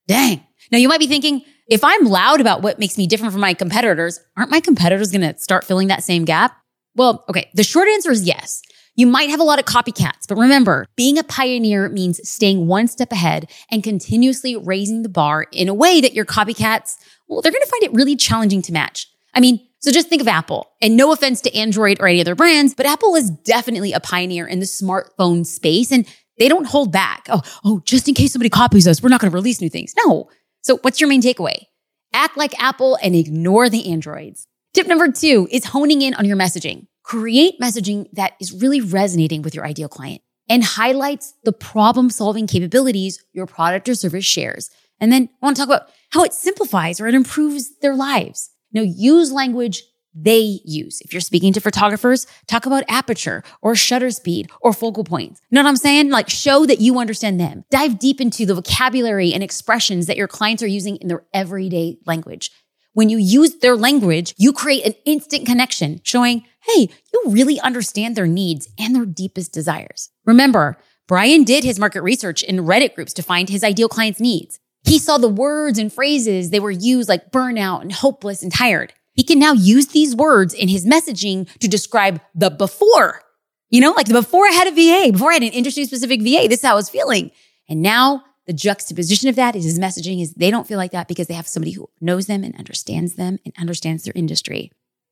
Dang. 0.09 0.43
Now 0.71 0.79
you 0.79 0.89
might 0.89 0.99
be 0.99 1.07
thinking, 1.07 1.43
if 1.67 1.83
I'm 1.83 2.05
loud 2.05 2.41
about 2.41 2.63
what 2.63 2.79
makes 2.79 2.97
me 2.97 3.05
different 3.05 3.31
from 3.31 3.41
my 3.41 3.53
competitors, 3.53 4.19
aren't 4.35 4.49
my 4.49 4.59
competitors 4.59 5.11
going 5.11 5.21
to 5.21 5.37
start 5.39 5.63
filling 5.63 5.87
that 5.89 6.03
same 6.03 6.25
gap? 6.25 6.57
Well, 6.95 7.23
okay. 7.29 7.51
The 7.53 7.63
short 7.63 7.87
answer 7.87 8.11
is 8.11 8.23
yes. 8.23 8.63
You 8.95 9.05
might 9.05 9.29
have 9.29 9.39
a 9.39 9.43
lot 9.43 9.59
of 9.59 9.65
copycats, 9.65 10.27
but 10.27 10.39
remember, 10.39 10.87
being 10.97 11.19
a 11.19 11.23
pioneer 11.23 11.87
means 11.89 12.27
staying 12.27 12.65
one 12.65 12.87
step 12.87 13.11
ahead 13.11 13.51
and 13.69 13.83
continuously 13.83 14.57
raising 14.57 15.03
the 15.03 15.09
bar 15.09 15.45
in 15.51 15.69
a 15.69 15.75
way 15.75 16.01
that 16.01 16.13
your 16.13 16.25
copycats, 16.25 16.97
well, 17.27 17.41
they're 17.41 17.51
going 17.51 17.63
to 17.63 17.69
find 17.69 17.83
it 17.83 17.93
really 17.93 18.15
challenging 18.15 18.63
to 18.63 18.73
match. 18.73 19.07
I 19.35 19.41
mean, 19.41 19.65
so 19.77 19.91
just 19.91 20.09
think 20.09 20.23
of 20.23 20.27
Apple 20.27 20.71
and 20.81 20.97
no 20.97 21.13
offense 21.13 21.39
to 21.41 21.55
Android 21.55 22.01
or 22.01 22.07
any 22.07 22.19
other 22.19 22.35
brands, 22.35 22.73
but 22.73 22.87
Apple 22.87 23.15
is 23.15 23.29
definitely 23.29 23.93
a 23.93 23.99
pioneer 23.99 24.47
in 24.47 24.59
the 24.59 24.65
smartphone 24.65 25.45
space 25.45 25.91
and 25.91 26.05
they 26.39 26.47
don't 26.47 26.65
hold 26.65 26.91
back. 26.91 27.27
Oh, 27.29 27.41
oh, 27.63 27.81
just 27.85 28.07
in 28.07 28.15
case 28.15 28.33
somebody 28.33 28.49
copies 28.49 28.87
us, 28.87 29.03
we're 29.03 29.09
not 29.09 29.21
going 29.21 29.31
to 29.31 29.35
release 29.35 29.61
new 29.61 29.69
things. 29.69 29.93
No, 30.03 30.29
so 30.61 30.77
what's 30.81 30.99
your 30.99 31.09
main 31.09 31.21
takeaway? 31.21 31.65
Act 32.13 32.37
like 32.37 32.59
Apple 32.61 32.97
and 33.03 33.15
ignore 33.15 33.69
the 33.69 33.91
Androids. 33.91 34.47
Tip 34.73 34.87
number 34.87 35.11
two 35.11 35.47
is 35.51 35.65
honing 35.65 36.01
in 36.01 36.13
on 36.15 36.25
your 36.25 36.37
messaging. 36.37 36.87
Create 37.03 37.59
messaging 37.59 38.07
that 38.13 38.33
is 38.39 38.51
really 38.51 38.81
resonating 38.81 39.41
with 39.41 39.53
your 39.53 39.65
ideal 39.65 39.89
client 39.89 40.21
and 40.47 40.63
highlights 40.63 41.33
the 41.43 41.53
problem 41.53 42.09
solving 42.09 42.47
capabilities 42.47 43.23
your 43.33 43.45
product 43.45 43.87
or 43.87 43.95
service 43.95 44.25
shares. 44.25 44.69
And 44.99 45.11
then 45.11 45.29
I 45.41 45.45
want 45.45 45.57
to 45.57 45.61
talk 45.61 45.69
about 45.69 45.89
how 46.11 46.23
it 46.23 46.33
simplifies 46.33 46.99
or 46.99 47.07
it 47.07 47.15
improves 47.15 47.77
their 47.79 47.95
lives. 47.95 48.51
Now 48.71 48.81
use 48.81 49.31
language 49.31 49.83
they 50.21 50.59
use. 50.65 51.01
If 51.01 51.13
you're 51.13 51.21
speaking 51.21 51.53
to 51.53 51.61
photographers, 51.61 52.27
talk 52.47 52.65
about 52.65 52.83
aperture 52.87 53.43
or 53.61 53.75
shutter 53.75 54.11
speed 54.11 54.49
or 54.61 54.73
focal 54.73 55.03
points. 55.03 55.41
You 55.49 55.55
know 55.55 55.63
what 55.63 55.69
I'm 55.69 55.75
saying? 55.77 56.09
Like 56.09 56.29
show 56.29 56.65
that 56.65 56.81
you 56.81 56.99
understand 56.99 57.39
them. 57.39 57.63
Dive 57.69 57.99
deep 57.99 58.19
into 58.19 58.45
the 58.45 58.55
vocabulary 58.55 59.33
and 59.33 59.43
expressions 59.43 60.07
that 60.07 60.17
your 60.17 60.27
clients 60.27 60.63
are 60.63 60.67
using 60.67 60.97
in 60.97 61.07
their 61.07 61.23
everyday 61.33 61.97
language. 62.05 62.51
When 62.93 63.09
you 63.09 63.17
use 63.17 63.59
their 63.59 63.77
language, 63.77 64.33
you 64.37 64.51
create 64.51 64.85
an 64.85 64.95
instant 65.05 65.45
connection 65.45 66.01
showing, 66.03 66.43
hey, 66.61 66.89
you 67.13 67.23
really 67.27 67.59
understand 67.59 68.15
their 68.15 68.27
needs 68.27 68.67
and 68.77 68.95
their 68.95 69.05
deepest 69.05 69.53
desires. 69.53 70.09
Remember, 70.25 70.77
Brian 71.07 71.43
did 71.43 71.63
his 71.63 71.79
market 71.79 72.01
research 72.01 72.43
in 72.43 72.57
Reddit 72.57 72.95
groups 72.95 73.13
to 73.13 73.23
find 73.23 73.47
his 73.47 73.63
ideal 73.63 73.89
client's 73.89 74.19
needs. 74.19 74.59
He 74.83 74.99
saw 74.99 75.17
the 75.17 75.27
words 75.27 75.79
and 75.79 75.91
phrases 75.91 76.49
they 76.49 76.59
were 76.59 76.71
used 76.71 77.09
like 77.09 77.31
burnout 77.31 77.81
and 77.81 77.91
hopeless 77.91 78.43
and 78.43 78.51
tired. 78.51 78.93
He 79.19 79.23
can 79.23 79.37
now 79.37 79.51
use 79.51 79.87
these 79.87 80.15
words 80.15 80.53
in 80.53 80.69
his 80.69 80.85
messaging 80.85 81.49
to 81.59 81.67
describe 81.67 82.21
the 82.33 82.49
before. 82.49 83.21
You 83.69 83.81
know, 83.81 83.91
like 83.91 84.05
the 84.05 84.13
before 84.13 84.45
I 84.45 84.51
had 84.51 84.67
a 84.67 84.71
VA, 84.71 85.11
before 85.11 85.31
I 85.31 85.33
had 85.33 85.43
an 85.43 85.49
industry 85.49 85.83
specific 85.83 86.21
VA, 86.21 86.47
this 86.47 86.59
is 86.59 86.65
how 86.65 86.71
I 86.71 86.75
was 86.75 86.89
feeling. 86.89 87.31
And 87.67 87.81
now 87.81 88.23
the 88.47 88.53
juxtaposition 88.53 89.27
of 89.27 89.35
that 89.35 89.57
is 89.57 89.65
his 89.65 89.77
messaging 89.77 90.21
is 90.21 90.35
they 90.35 90.49
don't 90.49 90.65
feel 90.65 90.77
like 90.77 90.91
that 90.91 91.09
because 91.09 91.27
they 91.27 91.33
have 91.33 91.49
somebody 91.49 91.73
who 91.73 91.89
knows 91.99 92.27
them 92.27 92.45
and 92.45 92.55
understands 92.55 93.15
them 93.15 93.39
and 93.43 93.53
understands 93.59 94.05
their 94.05 94.13
industry. 94.15 94.71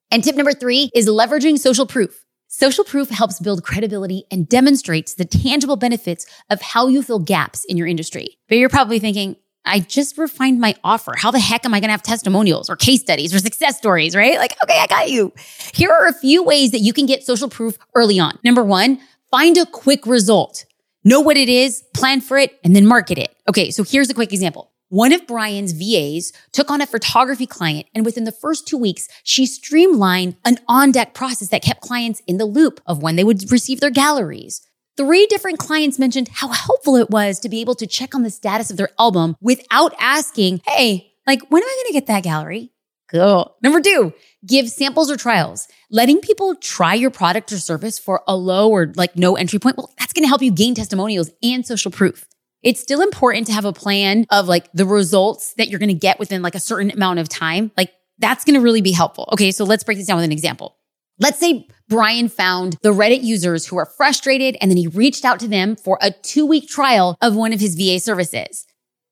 And 0.09 0.23
tip 0.23 0.37
number 0.37 0.53
three 0.53 0.89
is 0.95 1.09
leveraging 1.09 1.59
social 1.59 1.85
proof. 1.85 2.23
Social 2.47 2.85
proof 2.85 3.09
helps 3.09 3.41
build 3.41 3.65
credibility 3.65 4.23
and 4.31 4.47
demonstrates 4.47 5.15
the 5.15 5.25
tangible 5.25 5.75
benefits 5.75 6.25
of 6.49 6.61
how 6.61 6.87
you 6.87 7.03
fill 7.03 7.19
gaps 7.19 7.65
in 7.65 7.75
your 7.75 7.87
industry. 7.87 8.37
But 8.47 8.57
you're 8.57 8.69
probably 8.69 8.99
thinking, 8.99 9.35
I 9.67 9.79
just 9.79 10.17
refined 10.17 10.59
my 10.59 10.75
offer. 10.83 11.13
How 11.17 11.31
the 11.31 11.39
heck 11.39 11.65
am 11.65 11.73
I 11.73 11.79
going 11.79 11.89
to 11.89 11.91
have 11.91 12.03
testimonials 12.03 12.69
or 12.69 12.75
case 12.75 13.01
studies 13.01 13.33
or 13.33 13.39
success 13.39 13.77
stories, 13.77 14.15
right? 14.15 14.37
Like, 14.37 14.55
okay, 14.63 14.79
I 14.79 14.87
got 14.87 15.09
you. 15.09 15.33
Here 15.73 15.91
are 15.91 16.07
a 16.07 16.13
few 16.13 16.43
ways 16.43 16.71
that 16.71 16.79
you 16.79 16.93
can 16.93 17.05
get 17.05 17.23
social 17.23 17.49
proof 17.49 17.77
early 17.95 18.19
on. 18.19 18.37
Number 18.43 18.63
one, 18.63 18.99
find 19.31 19.57
a 19.57 19.65
quick 19.65 20.05
result. 20.05 20.65
Know 21.03 21.21
what 21.21 21.37
it 21.37 21.49
is, 21.49 21.83
plan 21.93 22.21
for 22.21 22.37
it, 22.37 22.59
and 22.63 22.75
then 22.75 22.85
market 22.85 23.17
it. 23.17 23.35
Okay, 23.47 23.71
so 23.71 23.83
here's 23.83 24.09
a 24.09 24.13
quick 24.13 24.33
example. 24.33 24.71
One 24.89 25.11
of 25.11 25.27
Brian's 25.27 25.73
VAs 25.73 26.31
took 26.53 26.71
on 26.71 26.79
a 26.79 26.87
photography 26.87 27.45
client, 27.45 27.87
and 27.93 28.05
within 28.05 28.23
the 28.23 28.31
first 28.31 28.67
two 28.67 28.77
weeks, 28.77 29.09
she 29.23 29.45
streamlined 29.45 30.37
an 30.45 30.59
on 30.67 30.91
deck 30.93 31.13
process 31.13 31.49
that 31.49 31.61
kept 31.61 31.81
clients 31.81 32.21
in 32.25 32.37
the 32.37 32.45
loop 32.45 32.79
of 32.85 33.01
when 33.01 33.17
they 33.17 33.25
would 33.25 33.51
receive 33.51 33.81
their 33.81 33.89
galleries, 33.89 34.61
Three 34.97 35.27
different 35.27 35.59
clients 35.59 35.99
mentioned 35.99 36.27
how 36.27 36.47
helpful 36.47 36.95
it 36.95 37.11
was 37.11 37.39
to 37.41 37.49
be 37.49 37.61
able 37.61 37.75
to 37.75 37.85
check 37.85 38.15
on 38.15 38.23
the 38.23 38.31
status 38.31 38.71
of 38.71 38.77
their 38.77 38.89
album 38.99 39.35
without 39.39 39.93
asking, 39.99 40.61
Hey, 40.65 41.13
like, 41.27 41.41
when 41.51 41.61
am 41.61 41.69
I 41.69 41.83
going 41.83 41.93
to 41.93 41.99
get 41.99 42.07
that 42.07 42.23
gallery? 42.23 42.71
Cool. 43.09 43.55
Number 43.61 43.79
two, 43.79 44.11
give 44.45 44.69
samples 44.69 45.11
or 45.11 45.15
trials. 45.15 45.67
Letting 45.91 46.19
people 46.19 46.55
try 46.55 46.95
your 46.95 47.11
product 47.11 47.51
or 47.51 47.59
service 47.59 47.99
for 47.99 48.23
a 48.27 48.35
low 48.35 48.69
or 48.69 48.91
like 48.95 49.15
no 49.15 49.35
entry 49.35 49.59
point. 49.59 49.77
Well, 49.77 49.93
that's 49.99 50.13
going 50.13 50.23
to 50.23 50.27
help 50.27 50.41
you 50.41 50.51
gain 50.51 50.73
testimonials 50.73 51.29
and 51.43 51.65
social 51.65 51.91
proof. 51.91 52.27
It's 52.63 52.81
still 52.81 53.01
important 53.01 53.47
to 53.47 53.53
have 53.53 53.65
a 53.65 53.73
plan 53.73 54.25
of 54.31 54.47
like 54.47 54.69
the 54.73 54.85
results 54.85 55.53
that 55.57 55.69
you're 55.69 55.79
going 55.79 55.89
to 55.89 55.93
get 55.93 56.19
within 56.19 56.41
like 56.41 56.55
a 56.55 56.59
certain 56.59 56.91
amount 56.91 57.19
of 57.19 57.29
time. 57.29 57.71
Like 57.77 57.93
that's 58.17 58.43
going 58.43 58.55
to 58.55 58.61
really 58.61 58.81
be 58.81 58.91
helpful. 58.91 59.29
Okay. 59.33 59.51
So 59.51 59.63
let's 59.63 59.83
break 59.83 59.99
this 59.99 60.07
down 60.07 60.17
with 60.17 60.25
an 60.25 60.31
example. 60.31 60.75
Let's 61.19 61.39
say 61.39 61.67
Brian 61.89 62.29
found 62.29 62.77
the 62.83 62.93
Reddit 62.93 63.23
users 63.23 63.65
who 63.65 63.77
are 63.77 63.85
frustrated 63.85 64.55
and 64.61 64.69
then 64.69 64.77
he 64.77 64.87
reached 64.87 65.25
out 65.25 65.39
to 65.39 65.47
them 65.47 65.75
for 65.75 65.97
a 66.01 66.11
two 66.11 66.45
week 66.45 66.67
trial 66.67 67.17
of 67.21 67.35
one 67.35 67.53
of 67.53 67.59
his 67.59 67.75
VA 67.75 67.99
services. 67.99 68.65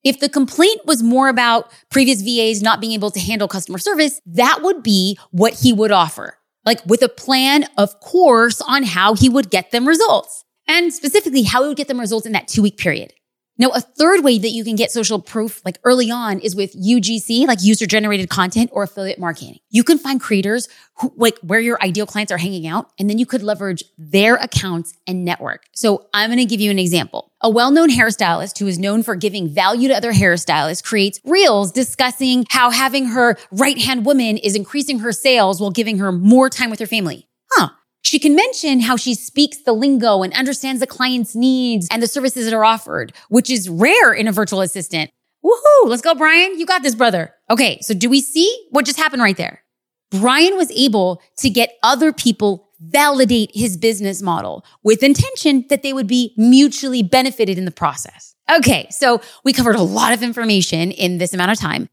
If 0.04 0.20
the 0.20 0.30
complaint 0.30 0.82
was 0.86 1.02
more 1.02 1.30
about 1.30 1.72
previous 1.90 2.22
VAs 2.22 2.62
not 2.62 2.80
being 2.80 2.94
able 2.94 3.10
to 3.10 3.20
handle 3.20 3.48
customer 3.48 3.80
service, 3.80 4.22
that 4.28 4.60
would 4.62 4.84
be 4.84 5.18
what 5.32 5.54
he 5.54 5.74
would 5.74 5.92
offer. 5.92 6.38
Like 6.64 6.86
with 6.86 7.02
a 7.02 7.10
plan, 7.10 7.66
of 7.76 8.00
course, 8.02 8.62
on 8.62 8.84
how 8.84 9.16
he 9.16 9.30
would 9.30 9.50
get 9.50 9.72
them 9.72 9.88
results 9.88 10.44
and 10.68 10.94
specifically 10.94 11.42
how 11.42 11.64
he 11.64 11.70
would 11.70 11.78
get 11.78 11.88
them 11.88 12.00
results 12.00 12.28
in 12.28 12.34
that 12.34 12.48
two 12.48 12.62
week 12.62 12.78
period. 12.78 13.14
Now, 13.58 13.70
a 13.70 13.80
third 13.80 14.22
way 14.24 14.38
that 14.38 14.50
you 14.50 14.66
can 14.66 14.76
get 14.76 14.92
social 14.92 15.22
proof 15.22 15.62
like 15.64 15.80
early 15.86 16.12
on 16.12 16.40
is 16.40 16.56
with 16.56 16.76
UGC, 16.76 17.48
like 17.48 17.64
user 17.64 17.86
generated 17.86 18.30
content 18.30 18.70
or 18.74 18.84
affiliate 18.84 19.18
marketing. 19.18 19.60
You 19.70 19.84
can 19.84 19.98
find 19.98 20.20
creators 20.20 20.68
who 21.00 21.14
like 21.16 21.38
where 21.40 21.62
your 21.62 21.82
ideal 21.82 22.06
clients 22.06 22.34
are 22.34 22.38
hanging 22.38 22.68
out, 22.68 22.92
and 23.00 23.10
then 23.10 23.18
you 23.18 23.26
could 23.26 23.44
leverage 23.44 23.84
their 23.98 24.36
accounts 24.36 24.94
and 25.08 25.24
network. 25.24 25.64
So 25.74 26.08
I'm 26.14 26.30
going 26.30 26.40
to 26.40 26.46
give 26.46 26.60
you 26.60 26.70
an 26.70 26.80
example. 26.80 27.32
A 27.40 27.50
well-known 27.50 27.90
hairstylist 27.90 28.60
who 28.60 28.68
is 28.68 28.78
known 28.78 29.04
for 29.04 29.16
giving 29.16 29.48
value 29.48 29.88
to 29.88 29.96
other 29.96 30.12
hairstylists 30.12 30.84
creates 30.84 31.22
reels 31.24 31.72
discussing 31.72 32.46
how 32.50 32.72
having 32.72 33.06
her 33.08 33.38
right-hand 33.52 34.06
woman 34.06 34.38
is 34.38 34.56
increasing 34.56 35.00
her 35.00 35.14
sales 35.14 35.62
while 35.62 35.72
giving 35.72 36.00
her 36.00 36.12
more 36.12 36.50
time 36.50 36.70
with 36.70 36.80
her 36.80 36.86
family. 36.86 37.28
Huh. 37.52 37.70
She 38.06 38.20
can 38.20 38.36
mention 38.36 38.82
how 38.82 38.98
she 38.98 39.16
speaks 39.16 39.58
the 39.58 39.74
lingo 39.74 40.22
and 40.22 40.32
understands 40.34 40.80
the 40.80 40.86
client's 40.86 41.36
needs 41.36 41.88
and 41.90 42.04
the 42.04 42.08
services 42.08 42.46
that 42.46 42.54
are 42.54 42.64
offered, 42.64 43.14
which 43.30 43.50
is 43.50 43.68
rare 43.68 44.14
in 44.14 44.28
a 44.28 44.32
virtual 44.32 44.62
assistant. 44.62 45.10
Woohoo! 45.44 45.88
Let's 45.88 46.04
go, 46.04 46.14
Brian. 46.14 46.60
You 46.60 46.68
got 46.68 46.84
this, 46.84 46.94
brother. 46.94 47.34
Okay. 47.50 47.80
So 47.82 47.96
do 47.96 48.08
we 48.08 48.22
see 48.22 48.68
what 48.70 48.86
just 48.86 49.00
happened 49.00 49.24
right 49.24 49.36
there? 49.36 49.64
Brian 50.12 50.56
was 50.56 50.70
able 50.70 51.20
to 51.38 51.50
get 51.50 51.80
other 51.82 52.14
people 52.14 52.70
validate 52.80 53.50
his 53.56 53.76
business 53.76 54.22
model 54.22 54.64
with 54.84 55.02
intention 55.02 55.66
that 55.70 55.82
they 55.82 55.92
would 55.92 56.08
be 56.08 56.36
mutually 56.38 57.02
benefited 57.02 57.58
in 57.58 57.66
the 57.66 57.72
process. 57.72 58.36
Okay. 58.52 58.86
So 58.92 59.20
we 59.44 59.52
covered 59.52 59.78
a 59.78 59.82
lot 59.82 60.14
of 60.14 60.22
information 60.22 60.92
in 60.92 61.18
this 61.18 61.34
amount 61.34 61.54
of 61.54 61.60
time. 61.60 61.90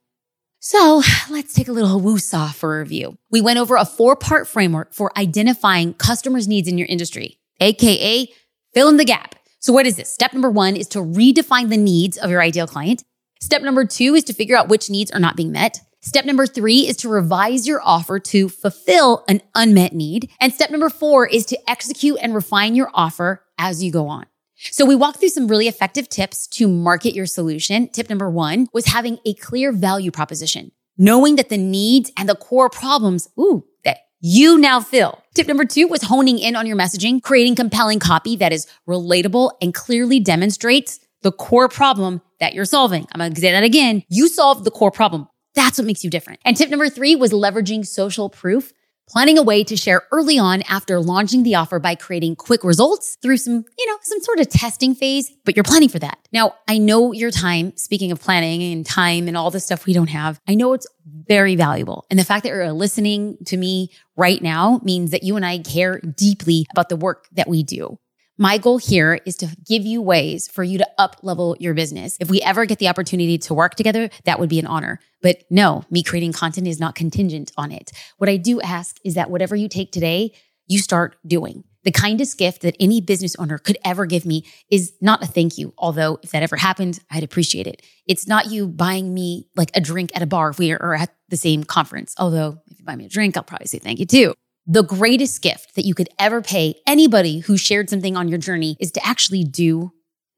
So 0.65 1.03
let's 1.29 1.55
take 1.55 1.67
a 1.67 1.73
little 1.73 2.01
woosah 2.01 2.55
for 2.55 2.79
review. 2.79 3.19
We 3.33 3.41
went 3.41 3.59
over 3.59 3.75
a 3.75 3.85
four 3.85 4.15
part 4.15 4.47
framework 4.47 4.95
for 4.95 5.11
identifying 5.19 5.93
customers' 5.95 6.47
needs 6.47 6.69
in 6.69 6.79
your 6.79 6.87
industry, 6.87 7.41
AKA 7.59 8.29
fill 8.73 8.89
in 8.89 8.97
the 8.97 9.05
gap. 9.05 9.35
So 9.59 9.73
what 9.73 9.87
is 9.87 9.97
this? 9.97 10.13
Step 10.13 10.33
number 10.33 10.53
one 10.53 10.77
is 10.77 10.87
to 10.91 11.01
redefine 11.01 11.69
the 11.69 11.77
needs 11.77 12.17
of 12.17 12.31
your 12.31 12.41
ideal 12.41 12.69
client. 12.69 13.03
Step 13.41 13.63
number 13.63 13.85
two 13.85 14.15
is 14.15 14.23
to 14.23 14.33
figure 14.33 14.57
out 14.57 14.69
which 14.69 14.89
needs 14.89 15.11
are 15.11 15.19
not 15.19 15.35
being 15.35 15.51
met. 15.51 15.81
Step 16.01 16.25
number 16.25 16.47
three 16.47 16.87
is 16.87 16.97
to 16.99 17.09
revise 17.09 17.67
your 17.67 17.83
offer 17.83 18.21
to 18.21 18.49
fulfill 18.49 19.25
an 19.29 19.43
unmet 19.57 19.93
need. 19.93 20.31
And 20.41 20.55
step 20.55 20.71
number 20.71 20.91
four 20.91 21.27
is 21.27 21.45
to 21.47 21.59
execute 21.69 22.19
and 22.23 22.37
refine 22.37 22.77
your 22.77 22.93
offer 22.95 23.45
as 23.59 23.83
you 23.83 23.91
go 23.91 24.07
on. 24.07 24.27
So 24.71 24.87
we 24.87 24.95
walked 24.95 25.19
through 25.19 25.31
some 25.31 25.49
really 25.49 25.67
effective 25.67 26.09
tips 26.09 26.47
to 26.49 26.69
market 26.69 27.15
your 27.15 27.27
solution. 27.27 27.89
Tip 27.89 28.09
number 28.09 28.31
one 28.31 28.69
was 28.73 28.87
having 28.87 29.19
a 29.27 29.35
clear 29.35 29.73
value 29.73 30.11
proposition, 30.11 30.71
knowing 30.97 31.37
that 31.37 31.49
the 31.49 31.59
needs 31.59 32.13
and 32.17 32.29
the 32.29 32.37
core 32.37 32.71
problems, 32.71 33.29
ooh, 33.39 33.65
that 33.85 33.99
you 34.21 34.59
now 34.59 34.81
fill. 34.81 35.21
Tip 35.35 35.49
number 35.49 35.65
two 35.65 35.89
was 35.89 36.03
honing 36.03 36.39
in 36.39 36.55
on 36.55 36.67
your 36.67 36.77
messaging, 36.77 37.21
creating 37.23 37.57
compelling 37.57 37.99
copy 37.99 38.37
that 38.37 38.53
is 38.53 38.69
relatable 38.89 39.53
and 39.61 39.75
clearly 39.75 40.21
demonstrates 40.21 41.01
the 41.23 41.33
core 41.33 41.69
problem 41.69 42.21
that 42.39 42.55
you're 42.55 42.65
solving. 42.65 43.07
I'm 43.13 43.19
going 43.19 43.35
to 43.35 43.41
say 43.41 43.53
that 43.53 43.65
again. 43.65 44.05
You 44.09 44.29
solve 44.29 44.65
the 44.65 44.71
core 44.71 44.91
problem. 44.91 45.29
That's 45.55 45.79
what 45.79 45.87
makes 45.87 46.05
you 46.05 46.11
different. 46.11 46.41
And 46.45 46.57
tip 46.57 46.71
number 46.71 46.89
three 46.89 47.17
was 47.17 47.33
leveraging 47.33 47.87
social 47.87 48.31
proof 48.31 48.73
planning 49.09 49.39
a 49.39 49.43
way 49.43 49.65
to 49.65 49.77
share 49.77 50.03
early 50.11 50.39
on 50.39 50.63
after 50.63 51.01
launching 51.01 51.43
the 51.43 51.55
offer 51.55 51.79
by 51.79 51.95
creating 51.95 52.37
quick 52.37 52.65
results 52.65 53.19
through 53.23 53.37
some, 53.37 53.65
you 53.79 53.87
know, 53.87 53.99
some 54.03 54.21
sort 54.21 54.41
of 54.41 54.49
testing 54.49 54.95
phase, 54.95 55.31
but 55.45 55.57
you're 55.57 55.65
planning 55.65 55.89
for 55.89 55.99
that. 55.99 56.19
Now, 56.33 56.55
I 56.69 56.79
know 56.79 57.13
your 57.13 57.31
time, 57.31 57.77
speaking 57.77 58.13
of 58.13 58.21
planning 58.21 58.73
and 58.73 58.87
time 58.87 59.29
and 59.29 59.37
all 59.37 59.51
the 59.51 59.61
stuff 59.61 59.87
we 59.87 59.93
don't 59.93 60.11
have, 60.11 60.41
I 60.49 60.55
know 60.55 60.73
it's 60.73 60.87
very 61.05 61.57
valuable. 61.57 62.07
And 62.11 62.19
the 62.19 62.25
fact 62.25 62.45
that 62.45 62.51
you're 62.51 62.73
listening 62.73 63.37
to 63.47 63.57
me 63.57 63.91
right 64.17 64.41
now 64.41 64.81
means 64.83 65.11
that 65.11 65.23
you 65.23 65.37
and 65.37 65.45
I 65.45 65.59
care 65.59 66.01
deeply 66.01 66.67
about 66.71 66.89
the 66.89 66.97
work 66.97 67.27
that 67.33 67.49
we 67.49 67.63
do. 67.63 67.99
My 68.43 68.59
goal 68.59 68.79
here 68.79 69.21
is 69.25 69.37
to 69.37 69.57
give 69.65 69.87
you 69.87 70.03
ways 70.03 70.49
for 70.49 70.65
you 70.65 70.77
to 70.79 70.89
up 70.99 71.19
level 71.23 71.57
your 71.61 71.75
business. 71.75 72.17
If 72.19 72.29
we 72.29 72.43
ever 72.43 72.67
get 72.67 72.81
the 72.81 72.89
opportunity 72.89 73.39
to 73.39 73.55
work 73.55 73.77
together, 73.77 74.11
that 74.25 74.41
would 74.41 74.49
be 74.49 74.59
an 74.59 74.67
honor. 74.67 74.99
But 75.21 75.45
no, 75.49 75.85
me 75.91 76.03
creating 76.03 76.33
content 76.33 76.67
is 76.67 76.81
not 76.81 76.97
contingent 76.97 77.53
on 77.57 77.71
it. 77.71 77.93
What 78.19 78.29
I 78.29 78.39
do 78.39 78.61
ask 78.61 78.97
is 79.05 79.15
that 79.15 79.31
whatever 79.31 79.55
you 79.55 79.69
take 79.69 79.93
today, 79.93 80.35
you 80.67 80.81
start 80.81 81.15
doing. 81.25 81.63
The 81.85 81.93
kindest 81.93 82.37
gift 82.37 82.63
that 82.63 82.75
any 82.81 83.01
business 83.01 83.37
owner 83.37 83.59
could 83.59 83.79
ever 83.85 84.07
give 84.07 84.27
me 84.27 84.45
is 84.69 84.93
not 85.01 85.23
a 85.23 85.27
thank 85.27 85.57
you. 85.57 85.73
Although 85.79 86.19
if 86.25 86.33
that 86.33 86.43
ever 86.43 86.57
happened, 86.57 86.99
I'd 87.13 87.23
appreciate 87.23 87.69
it. 87.69 87.87
It's 88.09 88.27
not 88.27 88.51
you 88.51 88.67
buying 88.67 89.15
me 89.15 89.47
like 89.55 89.71
a 89.77 89.81
drink 89.81 90.11
at 90.17 90.23
a 90.23 90.27
bar 90.27 90.51
if 90.51 90.59
we 90.59 90.73
are 90.73 90.95
at 90.95 91.15
the 91.29 91.37
same 91.37 91.63
conference. 91.63 92.13
Although 92.19 92.61
if 92.67 92.81
you 92.81 92.85
buy 92.85 92.97
me 92.97 93.05
a 93.05 93.09
drink, 93.09 93.37
I'll 93.37 93.45
probably 93.45 93.69
say 93.69 93.79
thank 93.79 94.01
you 94.01 94.07
too. 94.07 94.35
The 94.67 94.85
greatest 94.85 95.43
gift 95.43 95.75
that 95.75 95.85
you 95.85 95.95
could 95.95 96.09
ever 96.19 96.41
pay 96.41 96.77
anybody 96.87 97.41
who 97.41 97.57
shared 97.57 97.91
something 97.91 98.17
on 98.17 98.29
your 98.29 98.39
journey 98.39 98.77
is 98.79 98.93
to 98.93 99.05
actually 99.05 99.43
do 99.43 99.93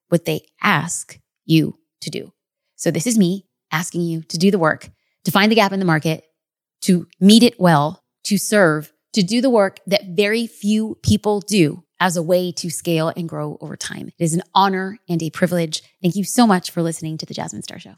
what 0.08 0.24
they 0.24 0.46
ask 0.62 1.18
you 1.44 1.78
to 2.00 2.10
do. 2.10 2.32
So 2.76 2.90
this 2.90 3.06
is 3.06 3.18
me 3.18 3.46
asking 3.70 4.02
you 4.02 4.22
to 4.22 4.38
do 4.38 4.50
the 4.50 4.58
work, 4.58 4.88
to 5.24 5.30
find 5.30 5.50
the 5.52 5.56
gap 5.56 5.72
in 5.72 5.78
the 5.78 5.84
market, 5.84 6.24
to 6.82 7.06
meet 7.20 7.42
it 7.42 7.60
well, 7.60 8.02
to 8.24 8.38
serve, 8.38 8.92
to 9.12 9.22
do 9.22 9.40
the 9.40 9.50
work 9.50 9.80
that 9.86 10.16
very 10.16 10.46
few 10.46 10.96
people 11.02 11.40
do 11.40 11.84
as 12.00 12.16
a 12.16 12.22
way 12.22 12.50
to 12.52 12.70
scale 12.70 13.12
and 13.16 13.28
grow 13.28 13.58
over 13.60 13.76
time. 13.76 14.08
It 14.18 14.24
is 14.24 14.34
an 14.34 14.42
honor 14.54 14.98
and 15.08 15.22
a 15.22 15.30
privilege. 15.30 15.82
Thank 16.02 16.16
you 16.16 16.24
so 16.24 16.46
much 16.46 16.70
for 16.70 16.82
listening 16.82 17.18
to 17.18 17.26
the 17.26 17.34
Jasmine 17.34 17.62
Star 17.62 17.78
Show. 17.78 17.94